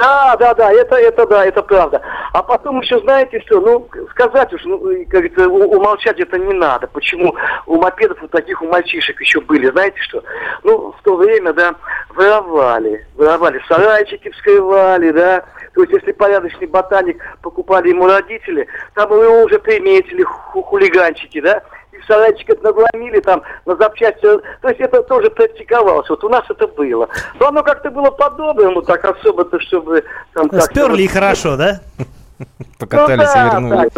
[0.00, 2.00] Да, да, да, это, это да, это правда.
[2.32, 6.86] А потом еще знаете что, ну, сказать уж, ну, как говорится, умолчать это не надо.
[6.86, 7.34] Почему
[7.66, 10.22] у мопедов вот таких у мальчишек еще были, знаете что?
[10.62, 11.74] Ну, в то время, да,
[12.14, 15.44] воровали, воровали, сарайчики вскрывали, да.
[15.74, 21.62] То есть, если порядочный ботаник покупали ему родители, там его уже приметили ху- хулиганчики, да,
[22.08, 24.20] это надломили там на запчасти.
[24.20, 26.08] То есть это тоже практиковалось.
[26.08, 27.08] Вот у нас это было.
[27.38, 31.80] Но оно как-то было по-доброму, так особо-то, чтобы там как-то Сперли и хорошо, да?
[32.78, 33.90] Покатались ну, и вернули.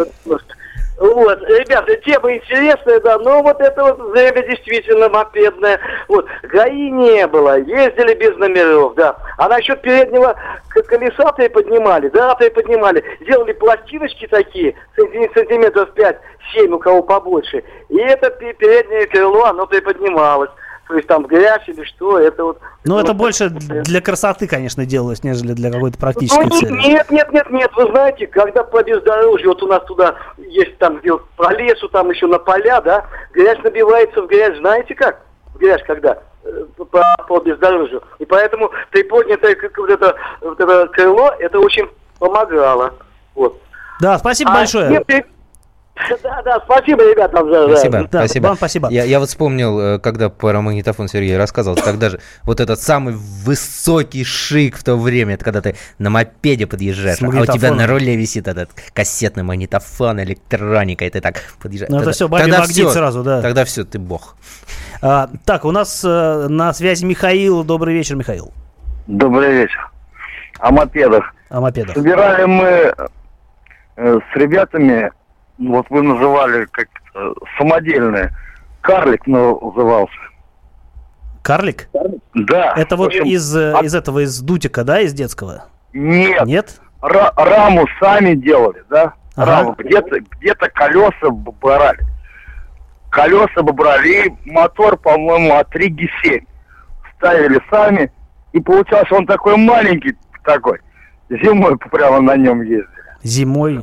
[1.03, 5.77] Вот, ребята, тема интересная, да, но вот это вот время действительно мопедное.
[6.07, 9.17] Вот, ГАИ не было, ездили без номеров, да.
[9.37, 10.33] А насчет переднего
[10.69, 13.03] колеса приподнимали, да, приподнимали.
[13.27, 17.65] Делали пластиночки такие, санти- сантиметров 5-7, у кого побольше.
[17.89, 20.51] И это пе- переднее крыло, оно приподнималось.
[20.87, 22.59] То есть там грязь или что, это вот...
[22.83, 26.71] Ну, это вот больше для красоты, конечно, делалось, нежели для какой-то практической Ну, цели.
[26.73, 30.97] нет, нет, нет, нет, вы знаете, когда по бездорожью, вот у нас туда есть там,
[30.99, 35.21] где вот по лесу, там еще на поля, да, грязь набивается в грязь, знаете как?
[35.55, 36.19] В грязь когда?
[36.43, 38.03] Э, По, по бездорожью.
[38.19, 41.87] И поэтому приподнятое как вот это, вот это крыло, это очень
[42.19, 42.93] помогало.
[43.35, 43.57] Вот.
[44.01, 44.99] Да, спасибо А большое.
[45.01, 45.25] при-
[46.23, 47.43] Да, да, спасибо, ребята.
[47.43, 48.47] за- Спасибо, Да, спасибо.
[48.47, 48.89] вам спасибо.
[48.89, 53.13] Я, я вот вспомнил, э, когда про магнитофон Сергей рассказывал, тогда же вот этот самый
[53.13, 57.85] высокий шик в то время, это когда ты на мопеде подъезжаешь, а у тебя на
[57.87, 61.89] руле висит этот кассетный магнитофон, электроника, и ты так подъезжаешь.
[61.91, 63.41] Ну, это Тогда- всё, бабий тогда магнит всё, сразу, да.
[63.41, 64.35] Тогда все, ты бог.
[65.01, 67.63] А, так, у нас э, на связи Михаил.
[67.63, 68.51] Добрый вечер, Михаил.
[69.05, 69.91] Добрый вечер.
[70.59, 71.33] О мопедах.
[71.49, 71.93] О мопедах.
[71.95, 72.93] Собирали мы
[73.97, 75.11] э, с ребятами,
[75.69, 78.31] вот вы называли как э, самодельные.
[78.81, 80.13] Карлик назывался.
[81.41, 81.89] Карлик?
[82.33, 82.73] Да.
[82.75, 85.65] Это вот общем, из, э, а- из этого, из дутика, да, из детского?
[85.93, 86.45] Нет.
[86.45, 86.81] Нет?
[87.01, 89.13] Ра- раму сами делали, да?
[89.35, 89.51] Ага.
[89.51, 89.75] Раму.
[89.77, 91.99] Где-то где-то колеса брали.
[93.09, 96.45] Колеса брали, и мотор, по-моему, от Риги 7.
[97.17, 98.11] Ставили сами,
[98.53, 100.79] и получался он такой маленький такой.
[101.29, 102.87] Зимой прямо на нем ездили.
[103.23, 103.81] Зимой?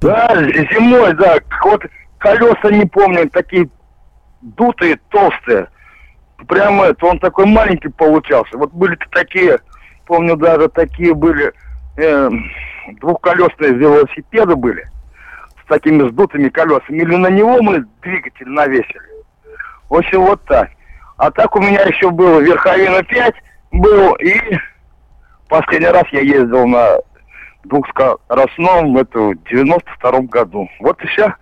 [0.00, 0.34] Да,
[0.72, 1.38] зимой, да.
[1.62, 1.84] Вот
[2.18, 3.68] колеса не помню, такие
[4.40, 5.68] дутые, толстые.
[6.48, 8.56] Прямо это, он такой маленький получался.
[8.56, 9.58] Вот были такие,
[10.06, 11.52] помню, даже такие были
[11.96, 12.30] э,
[13.00, 14.84] двухколесные велосипеды были
[15.62, 16.98] с такими сдутыми колесами.
[16.98, 19.00] Или на него мы двигатель навесили.
[19.88, 20.70] В общем, вот так.
[21.16, 23.34] А так у меня еще был Верховина 5
[23.72, 24.40] был, и
[25.48, 26.98] последний раз я ездил на
[27.68, 30.68] двухскоростном это в 92 году.
[30.80, 31.34] Вот и все.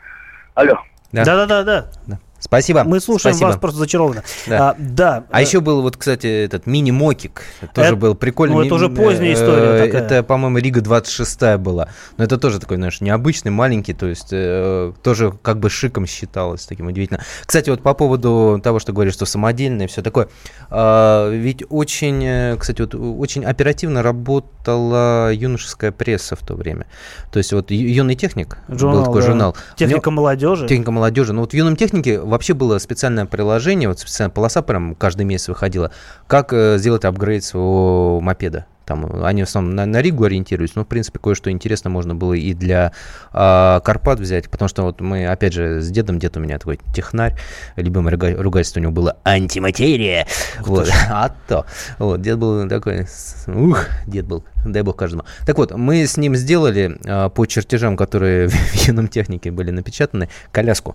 [0.55, 0.79] Алло.
[1.12, 1.25] Да.
[1.25, 1.87] Да-да-да.
[2.07, 2.19] Да.
[2.38, 2.85] Спасибо.
[2.85, 3.49] Мы слушаем спасибо.
[3.49, 4.22] вас просто зачарованно.
[4.46, 4.70] Да.
[4.70, 5.25] А, да.
[5.31, 7.42] А э, еще был вот, кстати, этот мини-мокик.
[7.75, 8.57] Тоже Это- был прикольный.
[8.57, 10.03] ну, это уже поздняя э, история такая.
[10.03, 11.88] Это, по-моему, Рига 26 была.
[12.16, 16.66] Но это тоже такой, знаешь, необычный, маленький, то есть э, тоже как бы шиком считалось,
[16.66, 17.20] таким удивительно.
[17.44, 20.29] Кстати, вот по поводу того, что говоришь, что самодельное, все такое.
[20.70, 26.87] а, ведь очень, э, кстати, вот очень оперативно работала юношеская пресса в то время.
[27.33, 29.27] То есть вот юный техник Журнал, был такой да.
[29.27, 29.57] журнал.
[29.77, 30.66] Техника молодежи.
[30.68, 31.33] Техника молодежи.
[31.33, 35.49] Ну вот в юном технике вообще было специальное приложение, вот специальная полоса прям каждый месяц
[35.49, 35.91] выходила,
[36.27, 38.67] как э, сделать апгрейд своего мопеда.
[38.87, 42.35] Там они в основном на, на Ригу ориентируются, но, в принципе, кое-что интересно можно было
[42.35, 42.93] и для
[43.33, 46.79] э, Карпат взять, потому что вот мы, опять же, с дедом, дед у меня такой
[46.95, 47.37] технарь,
[47.75, 50.29] любимое руга- ругательство у него было антиматерия,
[50.61, 51.67] вот, а то,
[51.99, 53.07] вот, дед был такой,
[53.49, 55.25] ух, дед был, дай бог каждому.
[55.45, 60.29] Так вот, мы с ним сделали э, по чертежам, которые в юном технике были напечатаны,
[60.53, 60.95] коляску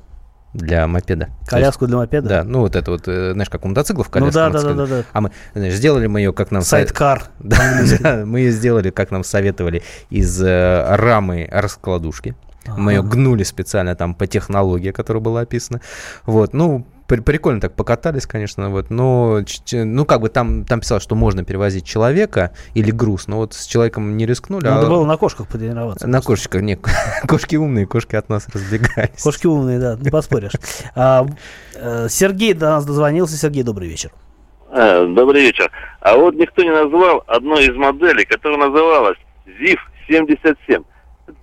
[0.53, 1.25] для мопеда.
[1.25, 2.27] То есть- Коляску для мопеда?
[2.29, 4.33] Да, ну вот это вот, э, знаешь, как у мотоциклов Ну коляска.
[4.33, 4.77] да, да, мотоцикл.
[4.77, 5.03] да, да, да.
[5.13, 6.61] А мы, знаешь, сделали мы ее, как нам...
[6.61, 7.23] Сайдкар.
[7.39, 7.57] Да,
[7.99, 12.35] да, мы ее сделали, как нам советовали, из э, рамы раскладушки.
[12.77, 15.81] Мы ее гнули специально там по технологии, которая была описана.
[16.25, 16.85] Вот, ну,
[17.19, 21.85] прикольно так покатались, конечно, вот, но, ну, как бы там, там писалось, что можно перевозить
[21.85, 24.65] человека или груз, но вот с человеком не рискнули.
[24.65, 26.07] Надо а было на кошках потренироваться.
[26.07, 26.77] на кошечках, не,
[27.27, 29.21] кошки умные, кошки от нас разбегались.
[29.21, 30.53] Кошки умные, да, не поспоришь.
[30.95, 31.25] А,
[31.75, 33.35] э, Сергей до нас дозвонился.
[33.37, 34.11] Сергей, добрый вечер.
[34.71, 35.69] А, Добрый вечер.
[35.99, 40.85] А вот никто не назвал одной из моделей, которая называлась ЗИФ-77.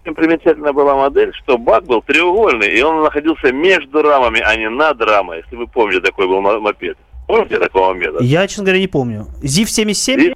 [0.08, 4.70] Чем примечательна была модель, что бак был треугольный, и он находился между рамами, а не
[4.70, 6.96] над рамой, если вы помните, такой был мо- мопед.
[7.26, 8.20] Помните такого мопеда?
[8.22, 9.26] Я, честно говоря, не помню.
[9.42, 10.34] ЗИФ-77?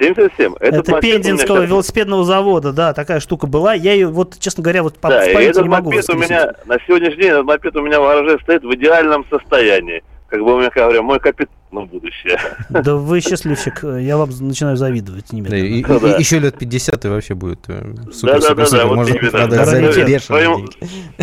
[0.00, 0.54] 77.
[0.58, 3.74] Это, Этот меня Пензенского щас- велосипедного завода, да, такая штука была.
[3.74, 6.54] Я ее, вот, честно говоря, вот по Да, памяти этот не могу мопед у меня,
[6.64, 10.02] на сегодняшний день этот мопед у меня в гараже стоит в идеальном состоянии.
[10.28, 12.38] Как бы у меня, говоря, мой капитан на будущее.
[12.70, 15.64] Да вы счастливчик, я вам начинаю завидовать Да, немедленно.
[15.64, 16.16] и, Ну да.
[16.16, 17.82] и- еще лет 50 и вообще будет э,
[18.12, 18.78] супер, Да, да, супер, да, супер.
[18.82, 19.30] да, вот Можно именно.
[19.30, 20.68] продать за Своим,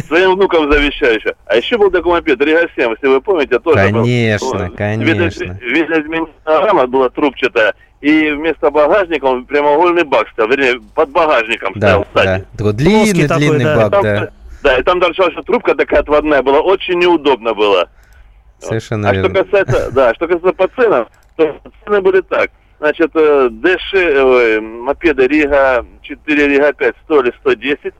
[0.07, 1.35] своим внукам завещаю еще.
[1.45, 4.01] А еще был такой мопед Рига 7, если вы помните, тоже был.
[4.03, 5.03] Конечно, Ну, конечно.
[5.03, 11.73] видно- Видоизмененная рама была трубчатая, и вместо багажника он прямоугольный бак стоял, вернее, под багажником
[11.75, 12.43] Да, стоял сзади.
[12.51, 12.57] да.
[12.57, 13.89] Такой длинный, такой, длинный да.
[13.89, 14.29] бак, да.
[14.63, 17.89] да, и там торчала еще трубка такая отводная была, очень неудобно было.
[18.61, 19.43] Совершенно а что верно.
[19.43, 22.51] касается, да, что касается по ценам, то цены были так.
[22.79, 27.93] Значит, э, ДШ, ой, мопеды Рига 4, Рига 5 стоили 110.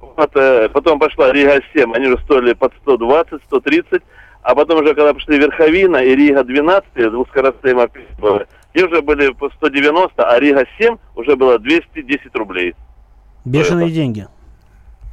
[0.00, 4.02] Вот, э, потом пошла Рига 7, они уже стоили под 120, 130.
[4.42, 9.32] А потом уже, когда пошли Верховина и Рига 12, двухскоростные мопеды, были, и уже были
[9.32, 12.74] по 190, а Рига 7 уже было 210 рублей.
[13.44, 14.26] Бешеные деньги.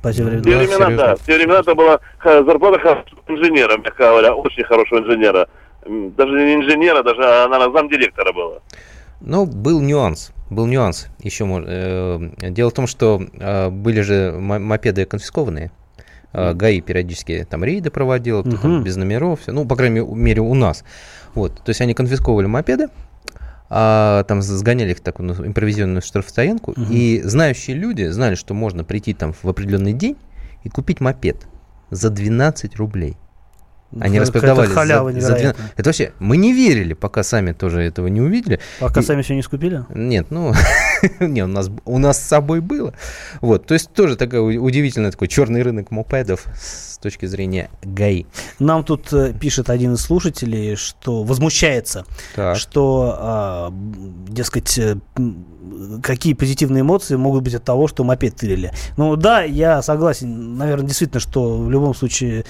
[0.02, 0.44] По те В времена.
[0.44, 1.16] те времена, да.
[1.16, 5.48] В те времена это была ха- зарплата хорошего инженера, мягко говоря, очень хорошего инженера.
[5.86, 8.60] Даже не инженера, даже она замдиректора была.
[9.22, 10.32] Ну, был нюанс.
[10.50, 11.08] Был нюанс.
[11.20, 15.72] Еще э, дело в том, что э, были же мо- мопеды конфискованные.
[16.34, 19.52] Э, ГАИ периодически там рейды проводил, то там без номеров, всё.
[19.52, 20.84] ну, по крайней мере, у нас.
[21.36, 22.88] Вот, то есть они конфисковывали мопеды,
[23.70, 26.88] а, там сгоняли их в такую ну, импровизированную штрафстоянку, Мгм.
[26.92, 30.18] и знающие люди знали, что можно прийти там в определенный день
[30.64, 31.48] и купить мопед
[31.92, 33.18] за 12 рублей.
[33.92, 35.54] Они Какая-то распродавали за- халява за, невероятная.
[35.54, 35.74] 12.
[35.80, 38.60] Это вообще, мы не верили, пока сами тоже этого не увидели.
[38.80, 39.84] Пока И- сами все не скупили?
[39.96, 40.54] Нет, ну,
[41.20, 42.94] не, у нас, у нас с собой было.
[43.42, 48.26] Вот, то есть тоже такой у- удивительный такой черный рынок мопедов с точки зрения ГАИ.
[48.60, 52.58] Нам тут э, пишет один из слушателей, что возмущается, Так.
[52.58, 53.74] что, а,
[54.28, 54.98] дескать, э,
[56.04, 58.72] какие позитивные эмоции могут быть от того, что мопед тырили.
[58.98, 62.46] Ну да, я согласен, наверное, действительно, что в любом случае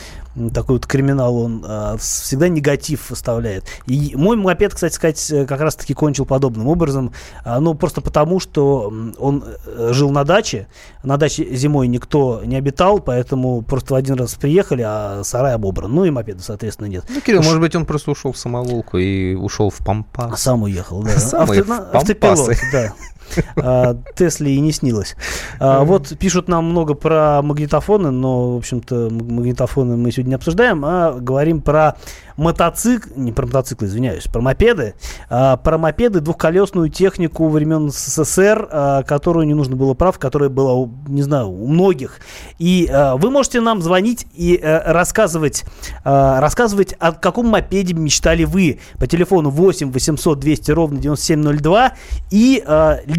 [0.53, 3.65] такой вот криминал, он а, всегда негатив оставляет.
[3.85, 8.39] И мой мопед, кстати сказать, э, как раз-таки кончил подобным образом, а, ну просто потому,
[8.39, 9.43] что он
[9.91, 10.67] жил на даче,
[11.03, 15.93] на даче зимой никто не обитал, поэтому просто в один раз приехали, а сарай обобран.
[15.93, 17.05] Ну и мопеда, соответственно, нет.
[17.09, 20.41] Ну, Кирилл, Уж- может быть, он просто ушел в самоволку и ушел в а пампас.
[20.41, 21.11] сам уехал, да.
[21.19, 22.93] Сам Авто- автопилот, да.
[23.61, 25.15] А, Тесле и не снилось.
[25.59, 30.83] А, вот пишут нам много про магнитофоны, но, в общем-то, магнитофоны мы сегодня не обсуждаем,
[30.85, 31.97] а говорим про
[32.37, 34.95] мотоцикл, не про мотоциклы, извиняюсь, про мопеды,
[35.29, 41.21] а, про мопеды, двухколесную технику времен СССР, которую не нужно было прав, которая была, не
[41.21, 42.19] знаю, у многих.
[42.59, 45.65] И вы можете нам звонить и э, рассказывать,
[46.03, 51.93] рассказывать, о каком мопеде мечтали вы по телефону 8 800 200 ровно 9702
[52.31, 52.63] и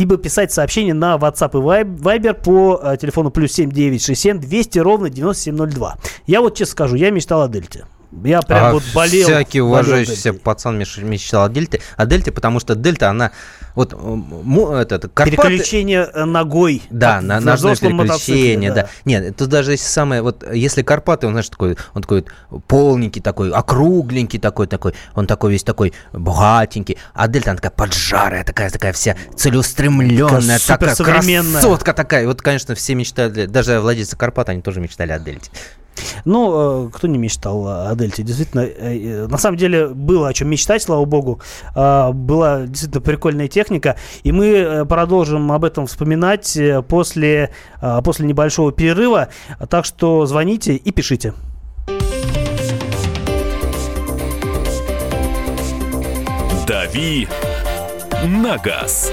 [0.00, 5.98] либо писать сообщение на WhatsApp и Viber по а, телефону плюс 7967 200 ровно 9702.
[6.26, 7.84] Я вот честно скажу, я мечтал о Дельте.
[8.24, 9.28] Я прям А вот болел.
[9.28, 10.40] Всякий болел уважающийся Дельтой.
[10.40, 13.30] пацан меч- мечтал о Дельте, о Дельте, потому что Дельта, она
[13.76, 16.82] вот м, этот, Карпаты- Переключение ногой.
[16.90, 18.88] Да, на ножное взрослом переключение, мотоцикле, да.
[19.04, 22.24] Нет, тут даже есть самое, вот если Карпаты, он, знаешь, такой, он такой
[22.66, 28.42] полненький такой, округленький такой, такой, он такой весь такой богатенький, а Дельта, она такая поджарая,
[28.44, 31.22] такая, такая вся целеустремленная, Такая такая
[31.60, 32.26] красотка такая.
[32.26, 35.50] Вот, конечно, все мечтали, даже владельцы Карпат, они тоже мечтали о Дельте.
[36.24, 38.22] Ну, э, кто не мечтал о Дельте?
[38.22, 41.40] Действительно, э, э, на самом деле было о чем мечтать, слава богу.
[41.74, 43.96] А, Была действительно прикольная техника.
[44.22, 47.50] И мы продолжим об этом вспоминать после,
[48.04, 49.28] после небольшого перерыва.
[49.68, 51.34] Так что звоните и пишите.
[56.66, 57.28] «Дави
[58.24, 59.12] на газ».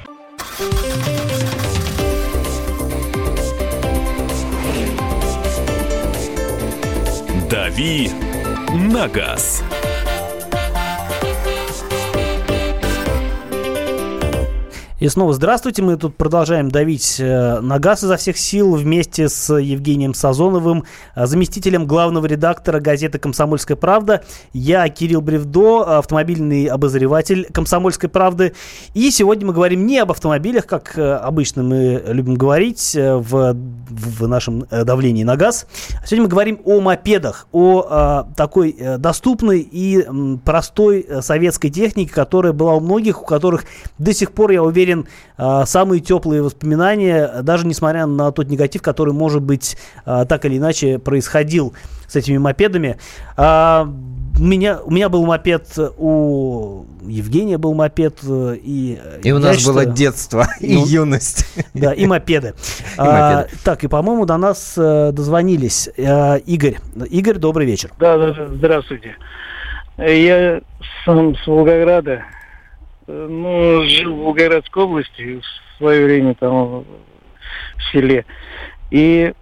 [7.71, 8.11] «Дави
[8.73, 9.63] на газ».
[15.01, 15.81] И снова здравствуйте.
[15.81, 20.83] Мы тут продолжаем давить э, на газ изо всех сил вместе с Евгением Сазоновым,
[21.15, 24.21] э, заместителем главного редактора газеты «Комсомольская правда».
[24.53, 28.53] Я Кирилл Бревдо, автомобильный обозреватель «Комсомольской правды».
[28.93, 34.27] И сегодня мы говорим не об автомобилях, как э, обычно мы любим говорить в, в
[34.27, 35.65] нашем давлении на газ.
[36.05, 40.05] Сегодня мы говорим о мопедах, о такой доступной и
[40.45, 43.63] простой советской технике, которая была у многих, у которых
[43.97, 44.90] до сих пор, я уверен,
[45.37, 50.57] э, самые теплые воспоминания, даже несмотря на тот негатив, который, может быть, э, так или
[50.57, 51.73] иначе происходил
[52.07, 52.97] с этими мопедами.
[53.37, 53.87] А,
[54.37, 55.67] у меня, у меня был мопед,
[55.97, 58.99] у Евгения был мопед, э, и...
[59.23, 61.45] И у нас считаю- было детство и Ну, юность.
[61.73, 62.53] Да, и мопеды.
[62.97, 63.57] А, мопеды.
[63.63, 65.89] так, и, по-моему, до нас э, дозвонились.
[65.97, 66.77] Э, Игорь.
[67.09, 67.91] Игорь, добрый вечер.
[67.99, 69.15] Да, да, здравствуйте.
[69.97, 70.61] Э, Я
[71.05, 72.21] сам с Волгограда, э,
[73.07, 78.25] ну, жил в Волгоградской области в свое время там в селе.
[78.89, 79.33] И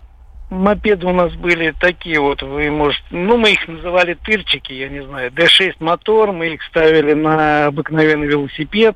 [0.49, 5.03] мопеды у нас были такие вот, вы, может, ну, мы их называли тырчики, я не
[5.03, 8.95] знаю, D6 мотор, мы их ставили на обыкновенный велосипед,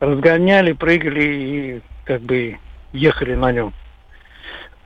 [0.00, 2.58] разгоняли, прыгали и как бы
[2.92, 3.72] ехали на нем.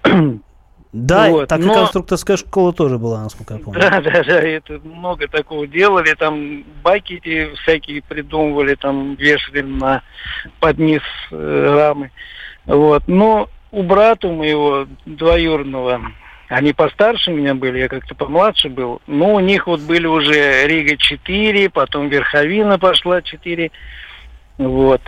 [0.93, 3.81] Да, Вот, так и но- конструкторская школа тоже была, насколько я помню.
[3.91, 10.03] Да, да, да, это много такого делали, там байки эти всякие придумывали, там вешали на
[10.61, 12.11] под низ э, рамы.
[12.65, 13.03] Вот.
[13.07, 16.01] Но у брата моего двоюродного,
[16.49, 20.97] они постарше меня были, я как-то помладше был, но у них вот были уже Рига
[20.97, 23.71] 4, потом Верховина пошла 4,
[24.57, 25.03] вот.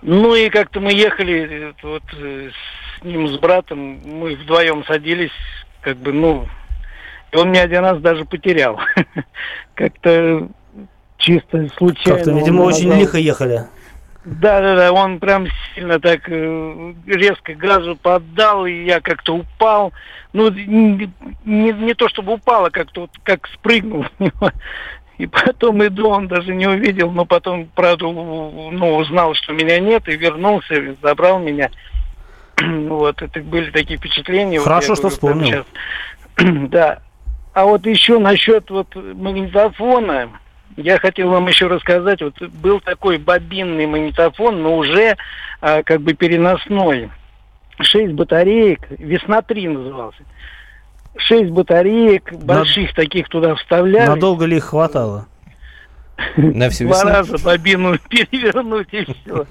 [0.00, 2.50] Ну и как-то мы ехали э, вот э,
[3.02, 5.32] с ним, с братом, мы вдвоем садились,
[5.80, 6.46] как бы, ну,
[7.32, 8.78] и он меня один раз даже потерял.
[9.74, 10.48] Как-то
[11.16, 12.18] чисто случайно.
[12.18, 13.62] Как-то, видимо, очень назвал- лихо ехали.
[14.24, 19.92] Да, да, да, он прям сильно так э, резко газу поддал, и я как-то упал.
[20.32, 21.10] Ну, не,
[21.44, 24.04] не, не то чтобы упал, а как-то вот как спрыгнул.
[24.04, 24.52] с него.
[25.18, 30.08] И потом иду, он даже не увидел, но потом, правда, ну, узнал, что меня нет,
[30.08, 31.70] и вернулся, забрал меня.
[32.88, 34.58] Вот, это были такие впечатления.
[34.58, 35.46] Вот Хорошо, я что говорю, вспомнил.
[35.46, 35.66] щас.
[36.70, 36.98] Да.
[37.54, 40.30] А вот еще насчет вот магнитофона,
[40.76, 45.16] я хотел вам еще рассказать, вот был такой бобинный магнитофон, но уже
[45.60, 47.10] а, как бы переносной.
[47.80, 50.22] Шесть батареек, Весна 3 назывался.
[51.16, 54.08] Шесть батареек, больших таких туда вставляли.
[54.08, 55.26] Надолго ли их хватало?
[56.36, 57.10] На всю Два весну?
[57.10, 59.46] раза бобину перевернуть и все.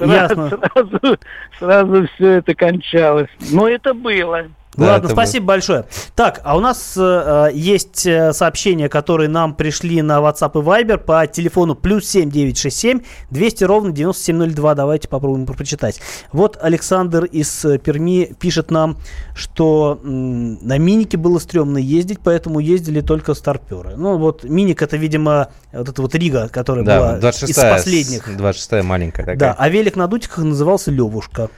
[0.00, 0.48] Ясно.
[0.48, 1.18] Сразу,
[1.58, 3.30] сразу все это кончалось.
[3.52, 4.46] Но это было.
[4.76, 5.84] Да, Ладно, спасибо большое.
[6.14, 10.64] Так, а у нас э, э, есть э, сообщения, которые нам пришли на WhatsApp и
[10.64, 13.00] Viber по телефону плюс 7967
[13.30, 14.74] 200 ровно 9702.
[14.76, 16.00] Давайте попробуем прочитать.
[16.32, 18.96] Вот Александр из э, Перми пишет нам,
[19.34, 23.96] что м, на минике было стрёмно ездить, поэтому ездили только старперы.
[23.96, 28.36] Ну вот миник это, видимо, вот эта вот Рига, которая Да, была 26 из последних.
[28.36, 29.36] 26 маленькая такая.
[29.36, 31.50] Да, а велик на дутиках назывался Левушка.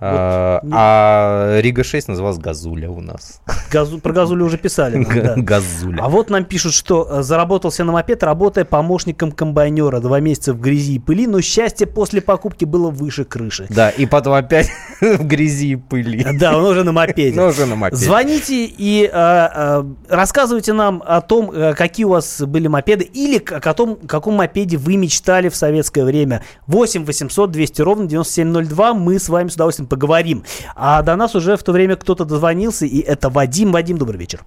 [0.00, 3.40] А, а Рига 6 называлась Газуля у нас.
[3.70, 4.96] Газу, про Газулю уже писали.
[4.96, 5.34] нам, да.
[5.36, 6.02] Газуля.
[6.02, 10.00] А вот нам пишут, что э, заработался на мопед, работая помощником комбайнера.
[10.00, 13.66] Два месяца в грязи и пыли, но счастье после покупки было выше крыши.
[13.70, 14.70] Да, и потом опять
[15.00, 16.24] в грязи и пыли.
[16.38, 17.38] Да, он уже на мопеде.
[17.38, 18.04] Ну, уже на мопеде.
[18.04, 23.42] Звоните и э, э, рассказывайте нам о том, э, какие у вас были мопеды или
[23.48, 26.42] о том, каком мопеде вы мечтали в советское время.
[26.68, 28.94] 8 800 200 ровно 9702.
[28.94, 30.44] Мы с вами с удовольствием поговорим.
[30.76, 33.72] А до нас уже в то время кто-то дозвонился, и это Вадим.
[33.72, 34.40] Вадим, добрый вечер.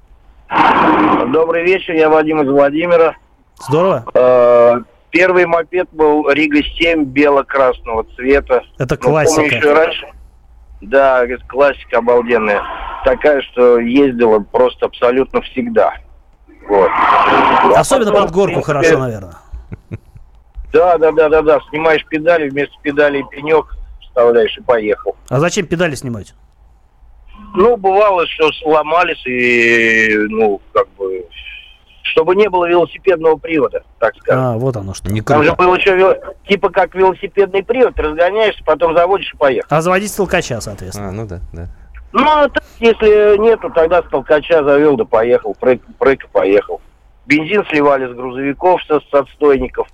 [1.32, 3.16] Добрый вечер, я Вадим из Владимира.
[3.68, 4.06] Здорово.
[4.14, 4.82] Э,
[5.12, 8.64] Первый мопед был Рига 7 бело-красного цвета.
[8.78, 9.56] Это Ну, помню, классика.
[9.56, 10.08] еще раньше.
[10.80, 12.62] Да, классика обалденная.
[13.04, 15.96] Такая, что ездила просто абсолютно всегда.
[16.68, 16.89] Вот.
[17.76, 19.36] Особенно потом, под горку принципе, хорошо, наверное.
[20.72, 21.60] Да, да, да, да, да.
[21.70, 23.76] Снимаешь педали, вместо педалей пенек
[24.12, 25.16] вставляешь и поехал.
[25.30, 26.34] А зачем педали снимать?
[27.53, 31.26] Ну, бывало, что сломались и, ну, как бы,
[32.03, 34.43] чтобы не было велосипедного привода, так скажем.
[34.43, 35.12] А, вот оно что.
[35.12, 35.64] Не Там же круто.
[35.64, 39.68] был еще типа как велосипедный привод, разгоняешься, потом заводишь и поехал.
[39.70, 41.09] А заводить с толкача, соответственно.
[41.09, 41.68] А, ну да, да.
[42.14, 46.82] Ну, а так, если нету, тогда с толкача завел, да поехал, прыг, прыг и поехал.
[47.26, 49.88] Бензин сливали с грузовиков, со, с отстойников.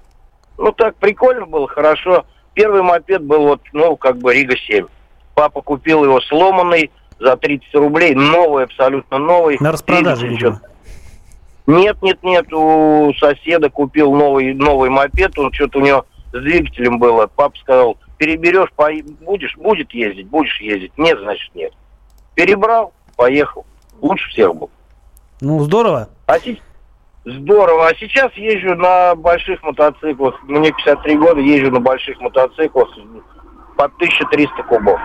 [0.58, 2.26] Ну, так прикольно было, хорошо.
[2.58, 4.90] Первый мопед был вот, ну, как бы Рига-7.
[5.36, 6.90] Папа купил его сломанный
[7.20, 9.58] за 30 рублей, новый, абсолютно новый.
[9.60, 10.60] На распродаже, видимо.
[11.68, 16.98] Нет, нет, нет, у соседа купил новый, новый мопед, он что-то у него с двигателем
[16.98, 17.28] было.
[17.28, 20.98] Папа сказал, переберешь, пое- будешь, будет ездить, будешь ездить.
[20.98, 21.74] Нет, значит нет.
[22.34, 23.68] Перебрал, поехал.
[24.02, 24.72] Лучше всех был.
[25.42, 26.10] Ну, здорово.
[26.26, 26.60] А си-
[27.28, 27.90] Здорово.
[27.90, 30.36] А сейчас езжу на больших мотоциклах.
[30.44, 32.88] Мне 53 года, езжу на больших мотоциклах
[33.76, 35.00] по 1300 кубов.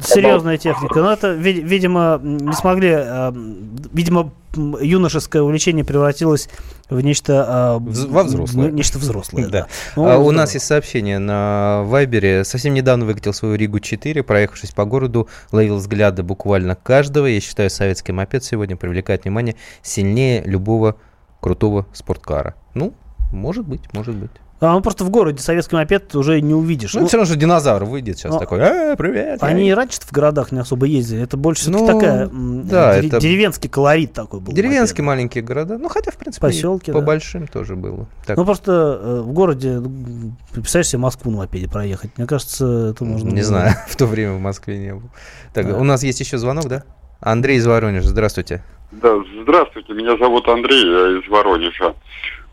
[0.00, 1.00] Серьезная техника.
[1.00, 3.32] Но это, ви- видимо, не смогли, а,
[3.92, 6.48] видимо, юношеское увлечение превратилось
[6.88, 7.44] в нечто...
[7.46, 8.68] а, во взрослое.
[8.68, 9.50] м, Нечто взрослое, да.
[9.50, 9.66] Да.
[9.96, 12.44] Ну, А у нас есть сообщение на Вайбере.
[12.44, 17.26] Совсем недавно выкатил свою Ригу 4, проехавшись по городу, ловил взгляды буквально каждого.
[17.26, 20.96] Я считаю, советский мопед сегодня привлекает внимание сильнее любого
[21.40, 22.54] крутого спорткара.
[22.74, 22.94] Ну,
[23.32, 24.30] может быть, может быть.
[24.58, 26.94] А, ну, просто в городе советский мопед уже не увидишь.
[26.94, 29.42] Ну, Ну, все равно же динозавр выйдет сейчас ну, такой, э, привет.
[29.42, 31.20] Они и раньше в городах не особо ездили.
[31.22, 34.54] Это больше Ну, такая да, дерев- это- деревенский колорит такой был.
[34.54, 35.76] Деревенские маленькие города.
[35.76, 37.04] Ну, хотя, в принципе, Поселки, по да.
[37.06, 38.06] большим тоже было.
[38.24, 39.82] Так, Ну, просто э, в городе,
[40.54, 42.16] представляешь себе Москву на мопеде проехать.
[42.16, 43.28] Мне кажется, это можно...
[43.28, 45.10] не было- знаю, в то время в Москве не был.
[45.52, 45.76] Так, Да.
[45.76, 46.82] у нас есть еще звонок, да?
[47.20, 48.62] Андрей из Воронежа, здравствуйте.
[48.92, 51.94] Да, здравствуйте, меня зовут Андрей, я из Воронежа.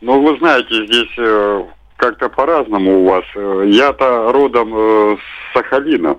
[0.02, 1.64] Ну, вы знаете, здесь э,
[1.98, 3.24] как-то по-разному у вас.
[3.36, 6.18] Э, Я-то родом э, с Сахалина,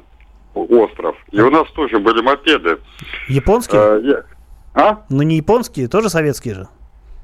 [0.54, 2.78] остров, и у нас тоже были мопеды.
[3.28, 4.00] Японские?
[4.02, 4.22] Я-
[4.74, 5.04] А?
[5.10, 6.68] Ну, не японские, тоже советские же.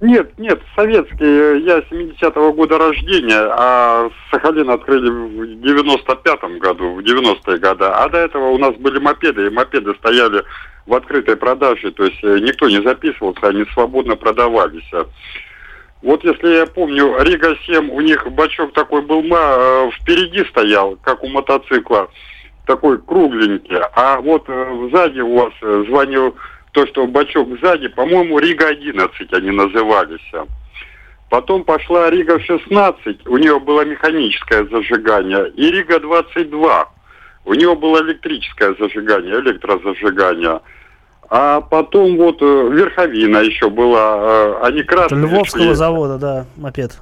[0.00, 1.60] Нет, нет, советские.
[1.60, 7.84] Я 70-го года рождения, а Сахалин открыли в 95-м году, в 90-е годы.
[7.84, 10.42] А до этого у нас были мопеды, и мопеды стояли
[10.86, 14.90] в открытой продаже, то есть э, никто не записывался, они свободно продавались.
[16.02, 21.22] Вот если я помню, Рига 7, у них бачок такой был, э, впереди стоял, как
[21.22, 22.08] у мотоцикла,
[22.66, 23.76] такой кругленький.
[23.94, 26.34] А вот э, сзади у вас звонил
[26.72, 30.32] то, что бачок сзади, по-моему, Рига 11 они назывались.
[31.28, 36.88] Потом пошла Рига 16, у нее было механическое зажигание, и Рига 22,
[37.44, 40.60] у нее было электрическое зажигание, электрозажигание.
[41.32, 45.22] А потом вот э, Верховина еще была, э, они красные.
[45.22, 45.74] Львовского шли.
[45.74, 47.00] завода, да, мопед.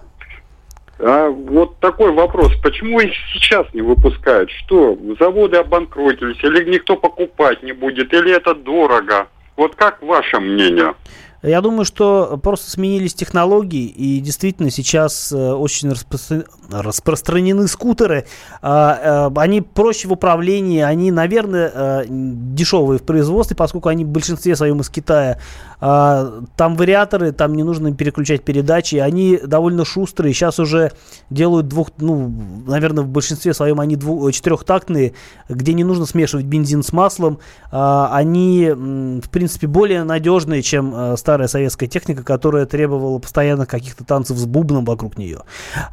[0.99, 2.53] А вот такой вопрос.
[2.63, 4.51] Почему их сейчас не выпускают?
[4.51, 9.29] Что, заводы обанкротились, или никто покупать не будет, или это дорого?
[9.59, 10.95] Вот как ваше мнение?
[11.43, 18.27] Я думаю, что просто сменились технологии, и действительно сейчас э, очень распро- распространены скутеры.
[18.61, 24.09] А, э, они проще в управлении, они, наверное, э, дешевые в производстве, поскольку они в
[24.09, 25.39] большинстве своем из Китая.
[25.81, 30.35] А, там вариаторы, там не нужно переключать передачи, они довольно шустрые.
[30.35, 30.91] Сейчас уже
[31.31, 32.33] делают двух, ну,
[32.67, 35.15] наверное, в большинстве своем они двух, четырехтактные,
[35.49, 37.39] где не нужно смешивать бензин с маслом.
[37.71, 44.39] А, они, в принципе, более надежные, чем старая советская техника, которая требовала постоянно каких-то танцев
[44.39, 45.41] с бубном вокруг нее.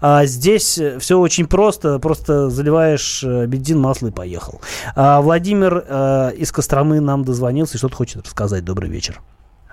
[0.01, 4.61] А здесь все очень просто, просто заливаешь э, бензин, масло и поехал.
[4.95, 8.63] А Владимир э, из Костромы нам дозвонился и что-то хочет рассказать.
[8.63, 9.19] Добрый вечер.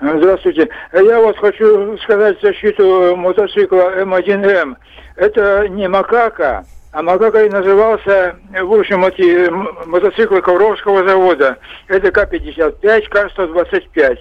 [0.00, 0.68] Здравствуйте.
[0.92, 4.74] Я вот хочу сказать защиту мотоцикла М1М.
[5.14, 9.48] Это не макака, а макака и назывался, в общем, эти
[9.86, 11.56] мотоциклы Ковровского завода.
[11.86, 14.18] Это К-55, К-125.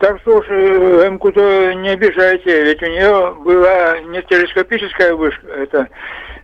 [0.00, 5.88] Так что уж э, М-ку-то не обижайте, ведь у нее была не телескопическая вышка, это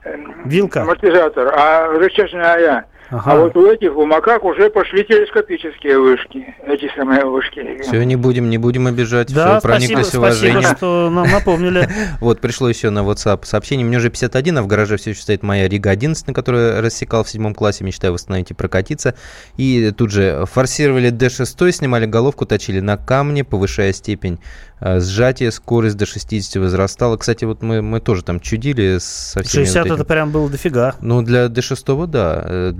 [0.05, 0.83] э, Вилка.
[0.83, 2.85] амортизатор, а рычажная.
[3.11, 3.33] Ага.
[3.33, 7.81] А вот у этих, у макак уже пошли телескопические вышки, эти самые вышки.
[7.83, 9.33] Все, не будем, не будем обижать.
[9.33, 10.61] Да, Все, прониклись спасибо, уважением.
[10.63, 11.89] спасибо, что нам напомнили.
[12.21, 13.87] Вот, пришло еще на WhatsApp сообщение.
[13.87, 16.81] Мне уже 51, а в гараже все еще стоит моя Рига 11, на которую я
[16.81, 17.85] рассекал в седьмом классе.
[17.85, 19.15] Мечтаю восстановить и прокатиться.
[19.57, 24.41] И тут же форсировали D6, снимали головку, точили на камне, повышая степень
[24.81, 27.17] э, сжатия, скорость до 60 возрастала.
[27.17, 30.95] Кстати, вот мы, мы тоже там чудили со всеми 60 вот это прям было дофига.
[31.01, 32.43] Ну, для D6, да.
[32.45, 32.73] Э,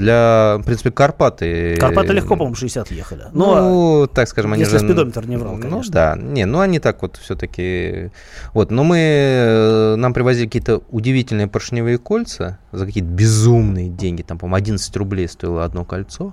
[0.59, 1.77] В принципе, Карпаты...
[1.77, 3.25] Карпаты легко, по-моему, 60 ехали.
[3.33, 4.85] Но Ну, так скажем, они если же...
[4.87, 5.93] спидометр не врал, Ну, конечно.
[5.93, 6.17] да.
[6.17, 8.11] Не, ну, они так вот все-таки...
[8.55, 8.99] Вот, но мы...
[8.99, 14.23] э, Нам привозили какие-то удивительные поршневые кольца за какие-то безумные деньги.
[14.23, 16.33] Там, по-моему, 11 рублей стоило одно кольцо.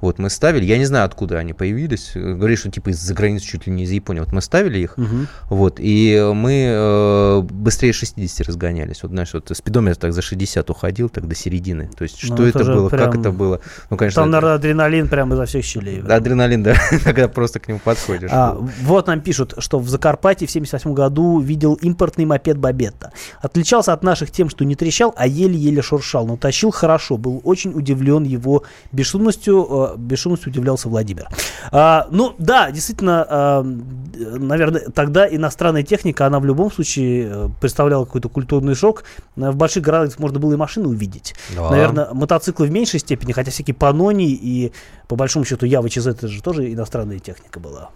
[0.00, 0.64] Вот, мы ставили.
[0.64, 2.12] Я не знаю, откуда они появились.
[2.14, 4.20] Говорили, что типа из-за границы, чуть ли не из Японии.
[4.20, 4.96] Вот мы ставили их.
[4.96, 5.28] Мгм.
[5.50, 9.02] Вот, и мы э, быстрее 60 разгонялись.
[9.02, 11.90] Вот, знаешь, вот спидометр так за 60 уходил, так до середины.
[11.96, 13.60] То есть, Ну, что это, это же было, как прям- это было.
[13.90, 16.00] Ну, конечно, Там, наверное, адреналин прямо изо всех щелей.
[16.02, 16.74] да, адреналин, да,
[17.04, 18.30] когда просто к нему подходишь.
[18.32, 23.12] А, вот нам пишут, что в Закарпатье в 78 году видел импортный мопед Бабетта.
[23.42, 27.16] Отличался от наших тем, что не трещал, а еле-еле шуршал, но тащил хорошо.
[27.16, 29.66] Был очень удивлен его бесшумностью.
[29.94, 31.28] э, Бесшумностью удивлялся Владимир.
[31.70, 38.04] А, ну, да, действительно, а, наверное, тогда иностранная техника, она в любом случае э, представляла
[38.04, 39.04] какой-то культурный шок.
[39.36, 41.34] Э, В больших городах можно было и машины увидеть.
[41.54, 41.70] Да.
[41.70, 44.72] Наверное, мотоциклы в меньшей степени, хотя всякие Панони и,
[45.08, 47.90] по большому счету, Ява ЧЗ, это же тоже иностранная техника была.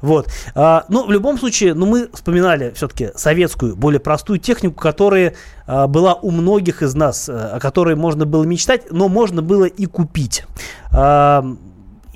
[0.00, 0.28] Вот.
[0.54, 5.34] А, ну, в любом случае, ну, мы вспоминали все-таки советскую, более простую технику, которая
[5.66, 9.64] а, была у многих из нас, а, о которой можно было мечтать, но можно было
[9.64, 10.44] и купить.
[10.92, 11.44] А,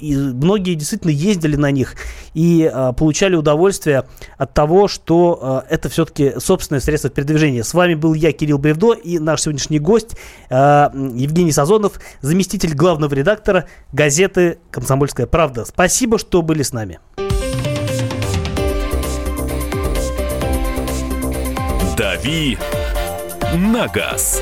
[0.02, 1.94] и многие действительно ездили на них
[2.34, 4.04] и а, получали удовольствие
[4.36, 7.62] от того, что а, это все-таки собственное средство передвижения.
[7.62, 10.16] С вами был я, Кирилл Бревдо, и наш сегодняшний гость
[10.50, 15.64] а, Евгений Сазонов, заместитель главного редактора газеты «Комсомольская правда».
[15.64, 16.98] Спасибо, что были с нами.
[22.22, 22.56] «Дави
[23.56, 24.40] на газ».